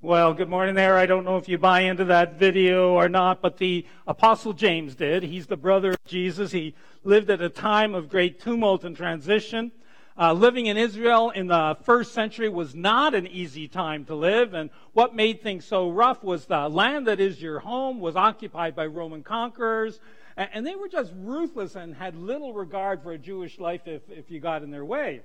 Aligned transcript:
Well, 0.00 0.32
good 0.32 0.48
morning 0.48 0.76
there. 0.76 0.96
I 0.96 1.06
don't 1.06 1.24
know 1.24 1.38
if 1.38 1.48
you 1.48 1.58
buy 1.58 1.80
into 1.80 2.04
that 2.04 2.38
video 2.38 2.92
or 2.92 3.08
not, 3.08 3.42
but 3.42 3.56
the 3.56 3.84
Apostle 4.06 4.52
James 4.52 4.94
did. 4.94 5.24
He's 5.24 5.48
the 5.48 5.56
brother 5.56 5.90
of 5.90 6.04
Jesus. 6.06 6.52
He 6.52 6.76
lived 7.02 7.30
at 7.30 7.42
a 7.42 7.48
time 7.48 7.96
of 7.96 8.08
great 8.08 8.40
tumult 8.40 8.84
and 8.84 8.96
transition. 8.96 9.72
Uh, 10.16 10.34
living 10.34 10.66
in 10.66 10.76
Israel 10.76 11.30
in 11.30 11.48
the 11.48 11.76
first 11.82 12.14
century 12.14 12.48
was 12.48 12.76
not 12.76 13.12
an 13.12 13.26
easy 13.26 13.66
time 13.66 14.04
to 14.04 14.14
live, 14.14 14.54
and 14.54 14.70
what 14.92 15.16
made 15.16 15.42
things 15.42 15.64
so 15.64 15.90
rough 15.90 16.22
was 16.22 16.46
the 16.46 16.68
land 16.68 17.08
that 17.08 17.18
is 17.18 17.42
your 17.42 17.58
home 17.58 17.98
was 17.98 18.14
occupied 18.14 18.76
by 18.76 18.86
Roman 18.86 19.24
conquerors, 19.24 19.98
and, 20.36 20.64
they 20.64 20.76
were 20.76 20.88
just 20.88 21.12
ruthless 21.16 21.74
and 21.74 21.92
had 21.92 22.14
little 22.14 22.52
regard 22.52 23.02
for 23.02 23.10
a 23.10 23.18
Jewish 23.18 23.58
life 23.58 23.88
if, 23.88 24.02
if 24.08 24.30
you 24.30 24.38
got 24.38 24.62
in 24.62 24.70
their 24.70 24.84
way. 24.84 25.22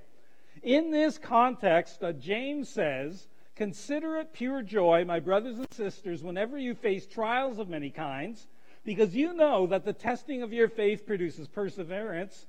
In 0.64 0.90
this 0.90 1.16
context, 1.16 2.02
uh, 2.02 2.10
James 2.10 2.68
says, 2.68 3.28
Consider 3.56 4.16
it 4.16 4.32
pure 4.32 4.62
joy, 4.62 5.04
my 5.04 5.20
brothers 5.20 5.58
and 5.58 5.66
sisters, 5.72 6.22
whenever 6.22 6.58
you 6.58 6.74
face 6.74 7.06
trials 7.06 7.58
of 7.58 7.68
many 7.68 7.90
kinds, 7.90 8.48
because 8.84 9.14
you 9.14 9.32
know 9.32 9.66
that 9.68 9.84
the 9.84 9.92
testing 9.92 10.42
of 10.42 10.52
your 10.52 10.68
faith 10.68 11.06
produces 11.06 11.46
perseverance. 11.46 12.46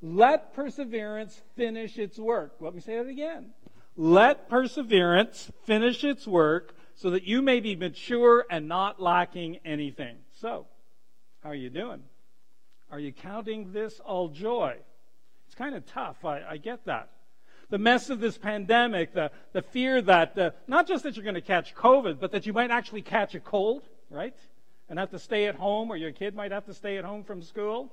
Let 0.00 0.54
perseverance 0.54 1.40
finish 1.56 1.98
its 1.98 2.18
work. 2.18 2.56
Let 2.60 2.74
me 2.74 2.80
say 2.80 2.96
that 2.96 3.06
again. 3.06 3.50
Let 3.96 4.48
perseverance 4.48 5.50
finish 5.64 6.04
its 6.04 6.26
work 6.26 6.74
so 6.94 7.10
that 7.10 7.24
you 7.24 7.42
may 7.42 7.60
be 7.60 7.76
mature 7.76 8.46
and 8.50 8.66
not 8.66 9.00
lacking 9.00 9.58
anything. 9.64 10.16
So, 10.40 10.66
how 11.42 11.50
are 11.50 11.54
you 11.54 11.70
doing? 11.70 12.02
Are 12.90 12.98
you 12.98 13.12
counting 13.12 13.72
this 13.72 14.00
all 14.00 14.28
joy? 14.28 14.76
It's 15.46 15.54
kind 15.54 15.74
of 15.74 15.86
tough. 15.86 16.24
I, 16.24 16.42
I 16.42 16.56
get 16.56 16.86
that 16.86 17.10
the 17.70 17.78
mess 17.78 18.10
of 18.10 18.20
this 18.20 18.38
pandemic, 18.38 19.12
the, 19.12 19.30
the 19.52 19.62
fear 19.62 20.00
that 20.02 20.38
uh, 20.38 20.50
not 20.66 20.86
just 20.86 21.02
that 21.04 21.16
you're 21.16 21.24
going 21.24 21.34
to 21.34 21.40
catch 21.40 21.74
COVID, 21.74 22.20
but 22.20 22.32
that 22.32 22.46
you 22.46 22.52
might 22.52 22.70
actually 22.70 23.02
catch 23.02 23.34
a 23.34 23.40
cold, 23.40 23.82
right? 24.10 24.36
And 24.88 24.98
have 24.98 25.10
to 25.10 25.18
stay 25.18 25.46
at 25.46 25.56
home, 25.56 25.90
or 25.90 25.96
your 25.96 26.12
kid 26.12 26.34
might 26.34 26.52
have 26.52 26.66
to 26.66 26.74
stay 26.74 26.96
at 26.96 27.04
home 27.04 27.24
from 27.24 27.42
school. 27.42 27.90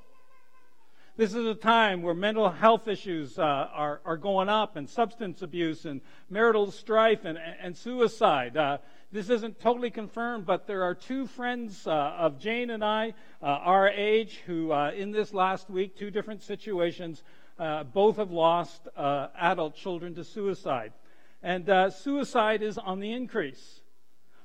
This 1.15 1.35
is 1.35 1.45
a 1.45 1.53
time 1.53 2.01
where 2.01 2.15
mental 2.15 2.49
health 2.49 2.87
issues 2.87 3.37
uh, 3.37 3.43
are, 3.43 4.01
are 4.03 4.17
going 4.17 4.49
up, 4.49 4.75
and 4.75 4.89
substance 4.89 5.41
abuse, 5.41 5.85
and 5.85 6.01
marital 6.29 6.71
strife, 6.71 7.25
and, 7.25 7.37
and 7.37 7.77
suicide. 7.77 8.57
Uh, 8.57 8.77
this 9.11 9.29
isn't 9.29 9.59
totally 9.59 9.91
confirmed, 9.91 10.47
but 10.47 10.65
there 10.65 10.83
are 10.83 10.95
two 10.95 11.27
friends 11.27 11.85
uh, 11.85 11.91
of 11.91 12.39
Jane 12.39 12.71
and 12.71 12.83
I, 12.83 13.13
uh, 13.43 13.45
our 13.45 13.89
age, 13.89 14.41
who 14.47 14.71
uh, 14.71 14.89
in 14.89 15.11
this 15.11 15.35
last 15.35 15.69
week, 15.69 15.95
two 15.95 16.09
different 16.09 16.41
situations, 16.41 17.21
uh, 17.59 17.83
both 17.83 18.17
have 18.17 18.31
lost 18.31 18.87
uh, 18.95 19.27
adult 19.39 19.75
children 19.75 20.15
to 20.15 20.23
suicide. 20.23 20.93
And 21.41 21.69
uh, 21.69 21.89
suicide 21.89 22.61
is 22.61 22.77
on 22.77 22.99
the 22.99 23.11
increase. 23.11 23.81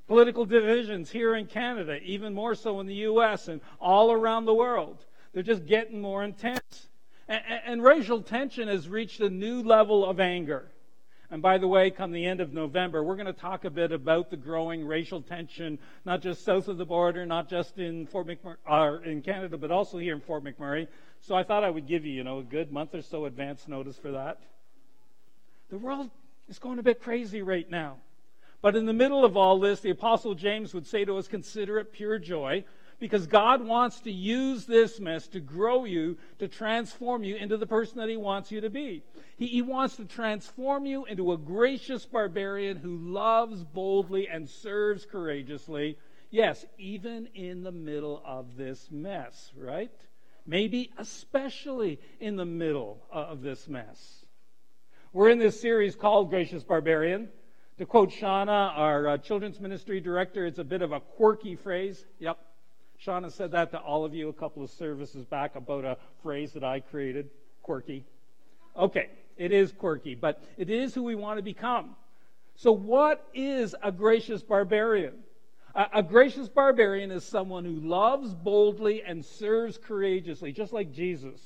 Political 0.07 0.47
divisions 0.47 1.11
here 1.11 1.35
in 1.35 1.47
Canada, 1.47 1.99
even 2.03 2.35
more 2.35 2.55
so 2.55 2.81
in 2.81 2.87
the 2.87 2.95
U.S. 2.95 3.49
and 3.49 3.61
all 3.81 4.11
around 4.11 4.47
the 4.47 4.55
world, 4.55 5.05
they're 5.33 5.43
just 5.43 5.67
getting 5.67 6.01
more 6.01 6.25
intense. 6.25 6.89
And, 7.29 7.43
and 7.65 7.83
racial 7.83 8.23
tension 8.23 8.69
has 8.69 8.89
reached 8.89 9.21
a 9.21 9.29
new 9.29 9.63
level 9.63 10.05
of 10.05 10.19
anger. 10.19 10.71
And 11.31 11.43
by 11.43 11.59
the 11.59 11.69
way, 11.69 11.91
come 11.91 12.11
the 12.11 12.25
end 12.25 12.41
of 12.41 12.55
November, 12.55 13.05
we're 13.05 13.17
going 13.17 13.27
to 13.27 13.35
talk 13.35 13.67
a 13.67 13.71
bit 13.71 13.93
about 13.93 14.31
the 14.31 14.37
growing 14.39 14.87
racial 14.87 15.21
tension, 15.21 15.79
not 16.07 16.23
just 16.23 16.43
south 16.43 16.69
of 16.69 16.79
the 16.79 16.87
border, 16.87 17.27
not 17.27 17.51
just 17.51 17.79
in 17.79 18.07
Fort 18.07 18.27
McMurray, 18.27 18.57
uh, 18.67 19.03
in 19.03 19.21
Canada, 19.21 19.59
but 19.59 19.71
also 19.71 19.99
here 19.99 20.15
in 20.15 20.23
Fort 20.23 20.43
McMurray. 20.43 20.89
So 21.21 21.35
I 21.35 21.43
thought 21.43 21.65
I 21.65 21.71
would 21.71 21.87
give 21.87 22.05
you, 22.05 22.13
you 22.13 22.25
know, 22.25 22.39
a 22.39 22.43
good 22.43 22.73
month 22.73 22.95
or 22.95 23.03
so 23.03 23.25
advance 23.25 23.69
notice 23.69 23.97
for 23.97 24.13
that. 24.13 24.39
The 25.71 25.79
world 25.79 26.11
is 26.49 26.59
going 26.59 26.79
a 26.79 26.83
bit 26.83 27.03
crazy 27.03 27.43
right 27.43 27.69
now. 27.71 27.97
But 28.61 28.75
in 28.75 28.87
the 28.87 28.93
middle 28.93 29.25
of 29.25 29.37
all 29.37 29.61
this, 29.61 29.81
the 29.81 29.91
Apostle 29.91 30.35
James 30.35 30.75
would 30.75 30.87
say 30.87 31.05
to 31.05 31.17
us, 31.17 31.29
consider 31.29 31.79
it 31.79 31.93
pure 31.93 32.19
joy 32.19 32.65
because 32.99 33.27
God 33.27 33.65
wants 33.65 34.01
to 34.01 34.11
use 34.11 34.67
this 34.67 34.99
mess 34.99 35.29
to 35.29 35.41
grow 35.41 35.85
you, 35.85 36.19
to 36.39 36.49
transform 36.49 37.23
you 37.23 37.37
into 37.37 37.57
the 37.57 37.67
person 37.67 37.99
that 37.99 38.09
He 38.09 38.17
wants 38.17 38.51
you 38.51 38.61
to 38.61 38.71
be. 38.71 39.03
He, 39.37 39.47
he, 39.47 39.63
wants 39.63 39.97
to 39.97 40.05
transform 40.05 40.85
you 40.85 41.05
into 41.05 41.33
a 41.33 41.39
gracious 41.39 42.05
barbarian 42.05 42.77
who 42.77 42.97
loves 42.97 43.63
boldly 43.63 44.29
and 44.29 44.49
serves 44.49 45.07
courageously. 45.07 45.97
Yes, 46.31 46.67
even 46.77 47.29
in 47.35 47.63
the 47.63 47.73
middle 47.73 48.21
of 48.25 48.57
this 48.57 48.89
mess, 48.91 49.53
right? 49.57 49.93
Maybe 50.49 50.91
especially 50.97 52.01
in 52.21 52.37
the 52.37 52.47
middle 52.47 53.03
of 53.13 53.43
this 53.43 53.69
mess. 53.69 54.25
We're 55.13 55.29
in 55.29 55.39
this 55.39 55.61
series 55.61 55.95
called 55.95 56.31
Gracious 56.31 56.65
Barbarian. 56.65 57.29
To 57.77 57.85
quote 57.85 58.09
Shauna, 58.09 58.73
our 58.75 59.09
uh, 59.09 59.19
children's 59.19 59.61
ministry 59.61 60.01
director, 60.01 60.47
it's 60.47 60.59
a 60.59 60.65
bit 60.65 60.81
of 60.81 60.91
a 60.91 61.01
quirky 61.01 61.55
phrase. 61.55 62.03
Yep, 62.19 62.39
Shauna 63.05 63.31
said 63.31 63.51
that 63.51 63.73
to 63.73 63.79
all 63.79 64.07
of 64.07 64.15
you 64.15 64.31
a 64.31 64.33
couple 64.33 64.65
of 64.65 64.71
services 64.71 65.27
back 65.27 65.55
about 65.55 65.85
a 65.85 65.99
phrase 66.23 66.55
that 66.55 66.65
I 66.65 66.81
created 66.81 67.29
quirky. 67.63 68.07
Okay, 68.75 69.11
it 69.37 69.53
is 69.53 69.71
quirky, 69.71 70.15
but 70.15 70.43
it 70.57 70.71
is 70.71 70.95
who 70.95 71.03
we 71.03 71.15
want 71.15 71.37
to 71.37 71.43
become. 71.43 71.95
So, 72.57 72.73
what 72.73 73.29
is 73.35 73.77
a 73.83 73.93
gracious 73.93 74.43
barbarian? 74.43 75.13
A, 75.93 76.03
gracious 76.03 76.49
barbarian 76.49 77.13
is 77.13 77.23
someone 77.23 77.65
who 77.65 77.77
loves 77.77 78.35
boldly 78.35 79.03
and 79.03 79.25
serves 79.25 79.79
courageously, 79.79 80.53
just 80.53 80.73
like 80.73 80.93
Jesus. 80.93 81.41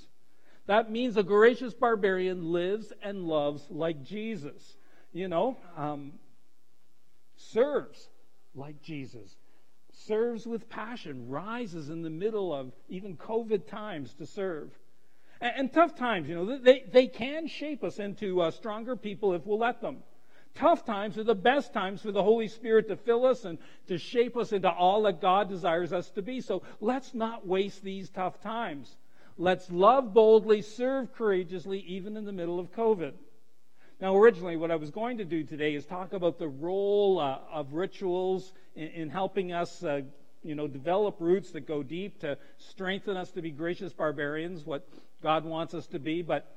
That 0.67 0.91
means 0.91 1.19
a 1.19 1.23
gracious 1.23 1.75
barbarian 1.75 2.51
lives 2.51 2.93
and 3.03 3.27
loves 3.27 3.67
like 3.69 4.03
Jesus. 4.03 4.77
You 5.13 5.29
know, 5.29 5.59
um, 5.77 6.13
serves 7.37 8.09
like 8.55 8.81
Jesus 8.81 9.37
serves 10.07 10.47
with 10.47 10.69
passion, 10.69 11.29
rises 11.29 11.91
in 11.91 12.03
the 12.03 12.11
middle 12.11 12.53
of 12.53 12.73
even 12.89 13.17
COVID 13.17 13.67
times 13.67 14.15
to 14.15 14.27
serve. 14.27 14.71
And, 15.41 15.53
and 15.57 15.73
tough 15.73 15.95
times, 15.95 16.29
you 16.29 16.35
know, 16.35 16.59
they, 16.59 16.85
they 16.91 17.07
can 17.07 17.47
shape 17.47 17.85
us 17.85 17.99
into 17.99 18.41
uh, 18.41 18.51
stronger 18.51 18.97
people 18.97 19.35
if 19.35 19.47
we'll 19.47 19.59
let 19.59 19.81
them. 19.81 19.99
Tough 20.55 20.85
times 20.85 21.17
are 21.17 21.25
the 21.25 21.35
best 21.35 21.73
times 21.73 22.03
for 22.03 22.13
the 22.13 22.23
Holy 22.23 22.47
Spirit 22.47 22.89
to 22.89 22.97
fill 22.97 23.25
us 23.25 23.45
and 23.45 23.59
to 23.89 23.97
shape 23.97 24.37
us 24.37 24.53
into 24.53 24.71
all 24.71 25.03
that 25.03 25.21
God 25.21 25.49
desires 25.49 25.93
us 25.93 26.11
to 26.11 26.23
be. 26.23 26.41
So 26.41 26.63
let's 26.81 27.15
not 27.15 27.47
waste 27.47 27.83
these 27.83 28.11
tough 28.11 28.41
times. 28.43 28.97
Let's 29.39 29.71
love 29.71 30.13
boldly, 30.13 30.61
serve 30.61 31.15
courageously, 31.15 31.79
even 31.81 32.17
in 32.17 32.27
the 32.27 32.33
middle 32.33 32.61
of 32.61 32.71
COVID. 32.73 33.13
Now, 33.99 34.17
originally, 34.17 34.57
what 34.57 34.71
I 34.71 34.77
was 34.77 34.91
going 34.91 35.19
to 35.19 35.25
do 35.25 35.45
today 35.45 35.75
is 35.75 35.87
talk 35.87 36.13
about 36.13 36.39
the 36.39 36.49
role 36.49 37.19
uh, 37.19 37.39
of 37.51 37.73
rituals 37.73 38.53
in, 38.75 38.89
in 38.89 39.09
helping 39.09 39.53
us, 39.53 39.83
uh, 39.83 40.03
you 40.43 40.55
know, 40.55 40.67
develop 40.67 41.17
roots 41.21 41.53
that 41.53 41.67
go 41.67 41.83
deep 41.83 42.21
to 42.21 42.37
strengthen 42.59 43.17
us 43.17 43.31
to 43.31 43.43
be 43.43 43.53
gracious 43.53 43.93
barbarians, 43.93 44.67
what 44.67 44.87
God 45.23 45.45
wants 45.45 45.73
us 45.73 45.87
to 45.89 45.99
be. 45.99 46.21
But 46.21 46.53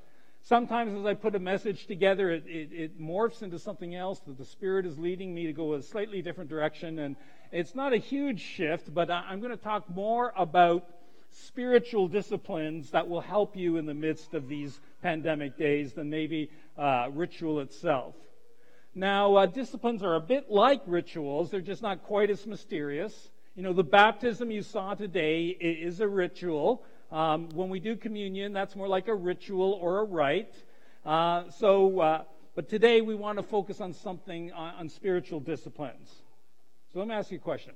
sometimes, 0.46 0.98
as 0.98 1.04
I 1.04 1.14
put 1.14 1.34
a 1.34 1.40
message 1.40 1.86
together, 1.86 2.30
it, 2.30 2.44
it, 2.46 2.68
it 2.72 3.00
morphs 3.00 3.42
into 3.42 3.58
something 3.58 3.94
else 3.94 4.20
that 4.20 4.38
the 4.38 4.44
Spirit 4.44 4.86
is 4.86 4.98
leading 4.98 5.34
me 5.34 5.46
to 5.46 5.52
go 5.52 5.74
a 5.74 5.82
slightly 5.82 6.22
different 6.22 6.48
direction. 6.50 7.00
And 7.00 7.16
it's 7.52 7.74
not 7.74 7.92
a 7.92 7.96
huge 7.96 8.40
shift, 8.40 8.92
but 8.92 9.10
I'm 9.10 9.40
going 9.40 9.50
to 9.50 9.62
talk 9.62 9.88
more 9.90 10.32
about 10.36 10.86
spiritual 11.30 12.08
disciplines 12.08 12.90
that 12.90 13.08
will 13.08 13.20
help 13.20 13.56
you 13.56 13.76
in 13.76 13.86
the 13.86 13.94
midst 13.94 14.34
of 14.34 14.48
these 14.48 14.80
pandemic 15.02 15.58
days 15.58 15.92
than 15.92 16.08
maybe 16.08 16.50
uh, 16.78 17.08
ritual 17.12 17.60
itself. 17.60 18.14
Now, 18.94 19.34
uh, 19.34 19.46
disciplines 19.46 20.02
are 20.02 20.14
a 20.14 20.20
bit 20.20 20.50
like 20.50 20.80
rituals, 20.86 21.50
they're 21.50 21.60
just 21.60 21.82
not 21.82 22.04
quite 22.04 22.30
as 22.30 22.46
mysterious. 22.46 23.30
You 23.54 23.62
know, 23.62 23.72
the 23.72 23.84
baptism 23.84 24.50
you 24.50 24.62
saw 24.62 24.94
today 24.94 25.46
is 25.46 26.00
a 26.00 26.08
ritual. 26.08 26.84
Um, 27.16 27.48
when 27.54 27.70
we 27.70 27.80
do 27.80 27.96
communion, 27.96 28.52
that's 28.52 28.76
more 28.76 28.88
like 28.88 29.08
a 29.08 29.14
ritual 29.14 29.78
or 29.80 30.00
a 30.00 30.04
rite. 30.04 30.52
Uh, 31.02 31.44
so, 31.48 31.98
uh, 31.98 32.24
but 32.54 32.68
today 32.68 33.00
we 33.00 33.14
want 33.14 33.38
to 33.38 33.42
focus 33.42 33.80
on 33.80 33.94
something 33.94 34.52
on, 34.52 34.74
on 34.74 34.88
spiritual 34.90 35.40
disciplines. 35.40 36.14
So 36.92 36.98
let 36.98 37.08
me 37.08 37.14
ask 37.14 37.30
you 37.30 37.38
a 37.38 37.40
question. 37.40 37.72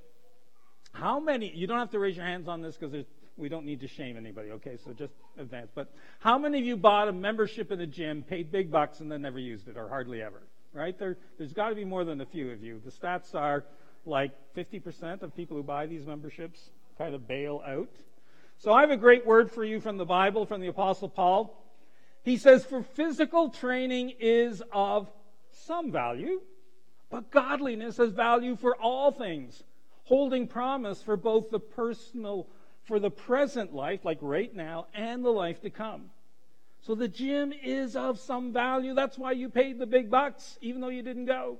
How 0.93 1.19
many, 1.19 1.51
you 1.55 1.65
don't 1.65 1.79
have 1.79 1.89
to 1.89 1.97
raise 1.97 2.15
your 2.15 2.25
hands 2.25 2.47
on 2.47 2.61
this 2.61 2.77
because 2.77 3.03
we 3.35 3.49
don't 3.49 3.65
need 3.65 3.79
to 3.79 3.87
shame 3.87 4.15
anybody, 4.15 4.51
okay? 4.51 4.77
So 4.85 4.93
just 4.93 5.13
advance. 5.39 5.71
But 5.73 5.91
how 6.19 6.37
many 6.37 6.59
of 6.59 6.65
you 6.65 6.77
bought 6.77 7.07
a 7.07 7.11
membership 7.11 7.71
in 7.71 7.81
a 7.81 7.87
gym, 7.87 8.21
paid 8.21 8.51
big 8.51 8.69
bucks, 8.69 8.99
and 8.99 9.11
then 9.11 9.23
never 9.23 9.39
used 9.39 9.67
it, 9.67 9.75
or 9.75 9.89
hardly 9.89 10.21
ever? 10.21 10.43
Right? 10.71 10.95
There, 10.99 11.17
there's 11.39 11.53
got 11.53 11.69
to 11.69 11.75
be 11.75 11.83
more 11.83 12.05
than 12.05 12.21
a 12.21 12.27
few 12.27 12.51
of 12.51 12.61
you. 12.61 12.79
The 12.85 12.91
stats 12.91 13.33
are 13.33 13.63
like 14.05 14.33
50% 14.55 15.23
of 15.23 15.35
people 15.35 15.57
who 15.57 15.63
buy 15.63 15.87
these 15.87 16.05
memberships 16.05 16.69
kind 16.99 17.15
of 17.15 17.27
bail 17.27 17.63
out. 17.67 17.89
So 18.61 18.71
I 18.71 18.81
have 18.81 18.91
a 18.91 18.97
great 18.97 19.25
word 19.25 19.49
for 19.49 19.63
you 19.63 19.79
from 19.79 19.97
the 19.97 20.05
Bible, 20.05 20.45
from 20.45 20.61
the 20.61 20.67
Apostle 20.67 21.09
Paul. 21.09 21.59
He 22.21 22.37
says, 22.37 22.63
For 22.63 22.83
physical 22.83 23.49
training 23.49 24.13
is 24.19 24.61
of 24.71 25.09
some 25.49 25.91
value, 25.91 26.41
but 27.09 27.31
godliness 27.31 27.97
has 27.97 28.11
value 28.11 28.55
for 28.55 28.75
all 28.75 29.11
things, 29.11 29.63
holding 30.03 30.45
promise 30.45 31.01
for 31.01 31.17
both 31.17 31.49
the 31.49 31.59
personal 31.59 32.45
for 32.83 32.99
the 32.99 33.09
present 33.09 33.73
life, 33.73 34.05
like 34.05 34.19
right 34.21 34.55
now, 34.55 34.85
and 34.93 35.25
the 35.25 35.31
life 35.31 35.61
to 35.61 35.71
come. 35.71 36.11
So 36.81 36.93
the 36.93 37.07
gym 37.07 37.51
is 37.63 37.95
of 37.95 38.19
some 38.19 38.53
value. 38.53 38.93
That's 38.93 39.17
why 39.17 39.31
you 39.31 39.49
paid 39.49 39.79
the 39.79 39.87
big 39.87 40.11
bucks, 40.11 40.59
even 40.61 40.81
though 40.81 40.89
you 40.89 41.01
didn't 41.01 41.25
go. 41.25 41.57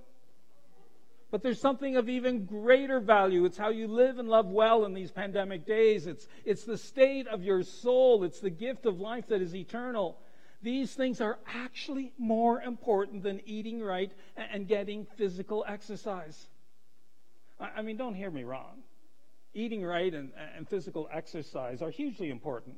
But 1.31 1.43
there's 1.43 1.61
something 1.61 1.95
of 1.95 2.09
even 2.09 2.45
greater 2.45 2.99
value. 2.99 3.45
It's 3.45 3.57
how 3.57 3.69
you 3.69 3.87
live 3.87 4.19
and 4.19 4.27
love 4.27 4.47
well 4.47 4.83
in 4.83 4.93
these 4.93 5.11
pandemic 5.11 5.65
days. 5.65 6.05
It's, 6.05 6.27
it's 6.43 6.65
the 6.65 6.77
state 6.77 7.25
of 7.27 7.41
your 7.41 7.63
soul. 7.63 8.25
It's 8.25 8.41
the 8.41 8.49
gift 8.49 8.85
of 8.85 8.99
life 8.99 9.27
that 9.27 9.41
is 9.41 9.55
eternal. 9.55 10.17
These 10.61 10.93
things 10.93 11.21
are 11.21 11.39
actually 11.47 12.11
more 12.17 12.61
important 12.61 13.23
than 13.23 13.39
eating 13.45 13.81
right 13.81 14.11
and 14.35 14.67
getting 14.67 15.07
physical 15.15 15.63
exercise. 15.65 16.47
I 17.59 17.81
mean, 17.81 17.95
don't 17.95 18.13
hear 18.13 18.29
me 18.29 18.43
wrong. 18.43 18.83
Eating 19.53 19.83
right 19.83 20.13
and, 20.13 20.31
and 20.57 20.67
physical 20.67 21.07
exercise 21.11 21.81
are 21.81 21.89
hugely 21.91 22.29
important. 22.29 22.75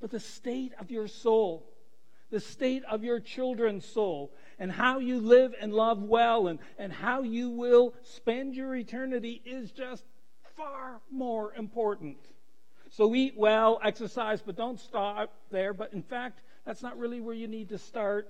But 0.00 0.10
the 0.10 0.20
state 0.20 0.72
of 0.80 0.90
your 0.90 1.08
soul, 1.08 1.68
the 2.30 2.40
state 2.40 2.82
of 2.90 3.04
your 3.04 3.20
children's 3.20 3.84
soul, 3.84 4.32
and 4.58 4.72
how 4.72 4.98
you 4.98 5.20
live 5.20 5.54
and 5.60 5.72
love 5.72 6.02
well, 6.02 6.48
and, 6.48 6.58
and 6.78 6.92
how 6.92 7.22
you 7.22 7.50
will 7.50 7.94
spend 8.02 8.54
your 8.54 8.74
eternity 8.74 9.42
is 9.44 9.70
just 9.70 10.04
far 10.56 11.00
more 11.10 11.54
important. 11.54 12.16
So 12.90 13.14
eat 13.14 13.34
well, 13.36 13.78
exercise, 13.84 14.40
but 14.40 14.56
don't 14.56 14.80
stop 14.80 15.32
there. 15.50 15.74
But 15.74 15.92
in 15.92 16.02
fact, 16.02 16.40
that's 16.64 16.82
not 16.82 16.98
really 16.98 17.20
where 17.20 17.34
you 17.34 17.48
need 17.48 17.68
to 17.70 17.78
start. 17.78 18.28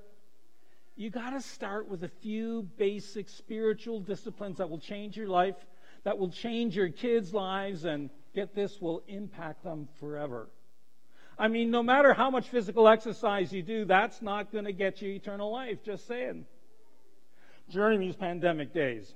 You 0.97 1.11
got 1.11 1.31
to 1.31 1.41
start 1.41 1.89
with 1.89 2.05
a 2.05 2.09
few 2.09 2.63
basic 2.77 3.29
spiritual 3.29 4.01
disciplines 4.01 4.59
that 4.59 4.69
will 4.69 4.79
change 4.79 5.17
your 5.17 5.29
life, 5.29 5.57
that 6.05 6.19
will 6.19 6.31
change 6.31 6.75
your 6.75 6.89
kids' 6.89 7.35
lives, 7.35 7.85
and 7.85 8.11
get 8.35 8.55
this, 8.55 8.81
will 8.81 9.03
impact 9.07 9.63
them 9.63 9.89
forever. 10.01 10.49
I 11.39 11.49
mean, 11.49 11.71
no 11.71 11.83
matter 11.83 12.15
how 12.15 12.31
much 12.31 12.49
physical 12.49 12.89
exercise 12.89 13.53
you 13.53 13.63
do, 13.63 13.85
that's 13.85 14.23
not 14.23 14.53
going 14.53 14.65
to 14.65 14.73
get 14.73 15.03
you 15.03 15.11
eternal 15.11 15.53
life. 15.53 15.83
Just 15.85 16.07
saying. 16.07 16.47
During 17.71 18.01
these 18.01 18.17
pandemic 18.17 18.73
days, 18.73 19.13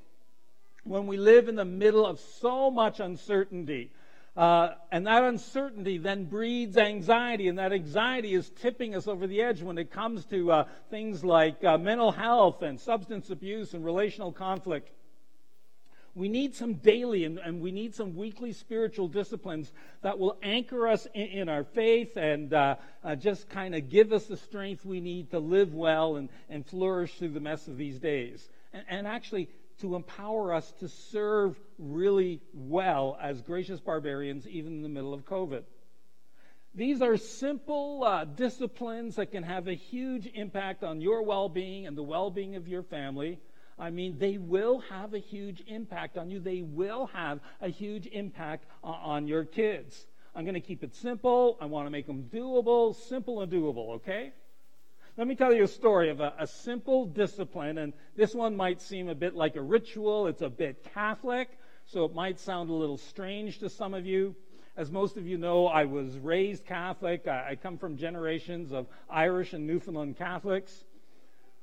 when 0.84 1.06
we 1.06 1.16
live 1.16 1.48
in 1.48 1.54
the 1.54 1.64
middle 1.64 2.04
of 2.04 2.18
so 2.18 2.70
much 2.70 2.98
uncertainty, 2.98 3.92
uh, 4.36 4.70
and 4.90 5.06
that 5.06 5.22
uncertainty 5.22 5.98
then 5.98 6.24
breeds 6.24 6.76
anxiety, 6.76 7.48
and 7.48 7.58
that 7.58 7.72
anxiety 7.72 8.34
is 8.34 8.50
tipping 8.60 8.94
us 8.94 9.06
over 9.06 9.26
the 9.26 9.42
edge 9.42 9.62
when 9.62 9.78
it 9.78 9.90
comes 9.90 10.24
to 10.26 10.50
uh, 10.52 10.64
things 10.90 11.24
like 11.24 11.62
uh, 11.64 11.78
mental 11.78 12.10
health 12.10 12.62
and 12.62 12.78
substance 12.80 13.30
abuse 13.30 13.72
and 13.72 13.84
relational 13.84 14.32
conflict. 14.32 14.90
We 16.14 16.28
need 16.28 16.54
some 16.54 16.74
daily 16.74 17.24
and, 17.24 17.38
and 17.38 17.60
we 17.60 17.70
need 17.70 17.94
some 17.94 18.16
weekly 18.16 18.52
spiritual 18.52 19.08
disciplines 19.08 19.72
that 20.02 20.18
will 20.18 20.36
anchor 20.42 20.88
us 20.88 21.06
in, 21.14 21.26
in 21.26 21.48
our 21.48 21.64
faith 21.64 22.16
and 22.16 22.52
uh, 22.52 22.76
uh, 23.04 23.14
just 23.14 23.48
kind 23.48 23.74
of 23.74 23.88
give 23.88 24.12
us 24.12 24.26
the 24.26 24.36
strength 24.36 24.84
we 24.84 25.00
need 25.00 25.30
to 25.30 25.38
live 25.38 25.72
well 25.72 26.16
and, 26.16 26.28
and 26.48 26.66
flourish 26.66 27.14
through 27.14 27.30
the 27.30 27.40
mess 27.40 27.68
of 27.68 27.76
these 27.76 27.98
days. 27.98 28.48
And, 28.72 28.84
and 28.88 29.06
actually, 29.06 29.48
to 29.80 29.94
empower 29.94 30.52
us 30.52 30.70
to 30.80 30.88
serve 30.88 31.58
really 31.78 32.40
well 32.52 33.16
as 33.20 33.40
gracious 33.40 33.80
barbarians, 33.80 34.46
even 34.46 34.72
in 34.74 34.82
the 34.82 34.88
middle 34.88 35.14
of 35.14 35.24
COVID. 35.24 35.62
These 36.74 37.02
are 37.02 37.16
simple 37.16 38.04
uh, 38.04 38.24
disciplines 38.24 39.16
that 39.16 39.32
can 39.32 39.42
have 39.42 39.66
a 39.66 39.74
huge 39.74 40.26
impact 40.34 40.84
on 40.84 41.00
your 41.00 41.22
well 41.22 41.48
being 41.48 41.86
and 41.86 41.96
the 41.96 42.02
well 42.02 42.30
being 42.30 42.56
of 42.56 42.68
your 42.68 42.82
family. 42.82 43.40
I 43.80 43.88
mean, 43.88 44.18
they 44.18 44.36
will 44.36 44.80
have 44.90 45.14
a 45.14 45.18
huge 45.18 45.62
impact 45.66 46.18
on 46.18 46.30
you. 46.30 46.38
They 46.38 46.60
will 46.60 47.06
have 47.14 47.40
a 47.62 47.68
huge 47.68 48.06
impact 48.06 48.66
on 48.84 49.26
your 49.26 49.44
kids. 49.44 50.06
I'm 50.34 50.44
going 50.44 50.54
to 50.54 50.60
keep 50.60 50.84
it 50.84 50.94
simple. 50.94 51.56
I 51.60 51.64
want 51.64 51.86
to 51.86 51.90
make 51.90 52.06
them 52.06 52.28
doable, 52.32 52.94
simple 52.94 53.40
and 53.40 53.50
doable, 53.50 53.94
okay? 53.96 54.32
Let 55.16 55.26
me 55.26 55.34
tell 55.34 55.52
you 55.52 55.64
a 55.64 55.68
story 55.68 56.10
of 56.10 56.20
a, 56.20 56.34
a, 56.38 56.46
simple 56.46 57.06
discipline, 57.06 57.78
and 57.78 57.94
this 58.16 58.34
one 58.34 58.54
might 58.54 58.80
seem 58.80 59.08
a 59.08 59.14
bit 59.14 59.34
like 59.34 59.56
a 59.56 59.62
ritual. 59.62 60.28
It's 60.28 60.42
a 60.42 60.48
bit 60.48 60.86
Catholic, 60.94 61.48
so 61.86 62.04
it 62.04 62.14
might 62.14 62.38
sound 62.38 62.70
a 62.70 62.74
little 62.74 62.98
strange 62.98 63.58
to 63.58 63.70
some 63.70 63.94
of 63.94 64.06
you. 64.06 64.36
As 64.76 64.90
most 64.90 65.16
of 65.16 65.26
you 65.26 65.36
know, 65.36 65.66
I 65.66 65.86
was 65.86 66.16
raised 66.18 66.64
Catholic. 66.64 67.26
I, 67.26 67.50
I 67.50 67.56
come 67.56 67.76
from 67.76 67.96
generations 67.96 68.72
of 68.72 68.86
Irish 69.08 69.52
and 69.52 69.66
Newfoundland 69.66 70.16
Catholics. 70.16 70.84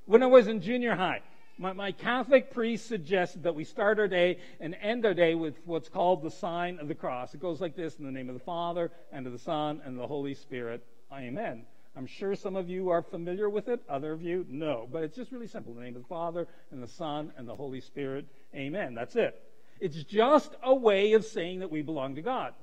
When 0.06 0.24
I 0.24 0.28
was 0.28 0.48
in 0.48 0.62
junior 0.62 0.96
high, 0.96 1.22
my, 1.58 1.74
my, 1.74 1.92
Catholic 1.92 2.52
priest 2.52 2.88
suggested 2.88 3.44
that 3.44 3.56
we 3.56 3.64
start 3.64 4.00
our 4.00 4.08
day 4.08 4.38
and 4.60 4.76
end 4.82 5.06
our 5.06 5.14
day 5.14 5.36
with 5.36 5.56
what's 5.66 5.90
called 5.90 6.22
the 6.22 6.32
sign 6.32 6.80
of 6.80 6.88
the 6.88 6.96
cross. 6.96 7.34
It 7.34 7.42
goes 7.42 7.60
like 7.60 7.76
this 7.76 7.98
in 7.98 8.06
the 8.06 8.12
name 8.12 8.30
of 8.30 8.36
the 8.36 8.44
Father, 8.44 8.92
and 9.12 9.26
of 9.26 9.34
the 9.34 9.40
Son, 9.40 9.82
and 9.84 9.98
the 9.98 10.08
Holy 10.08 10.34
Spirit. 10.34 10.86
Amen. 11.12 11.66
I'm 11.96 12.06
sure 12.06 12.36
some 12.36 12.56
of 12.56 12.70
you 12.70 12.90
are 12.90 13.02
familiar 13.02 13.50
with 13.50 13.70
it, 13.70 13.82
other 13.90 14.12
of 14.12 14.22
you, 14.22 14.46
no. 14.50 14.88
But 14.92 15.04
it's 15.04 15.16
just 15.16 15.32
really 15.32 15.48
simple. 15.48 15.72
In 15.74 15.80
the 15.80 15.86
name 15.86 15.96
of 15.96 16.04
the 16.04 16.08
Father, 16.08 16.48
and 16.72 16.82
the 16.82 16.88
Son, 16.88 17.34
and 17.38 17.48
the 17.48 17.56
Holy 17.56 17.82
Spirit. 17.82 18.28
Amen. 18.54 18.94
That's 18.94 19.16
it. 19.16 19.42
It's 19.80 20.04
just 20.04 20.56
a 20.62 20.74
way 20.74 21.14
of 21.14 21.26
saying 21.26 21.60
that 21.60 21.72
we 21.72 21.82
belong 21.82 22.16
to 22.16 22.22
God, 22.22 22.54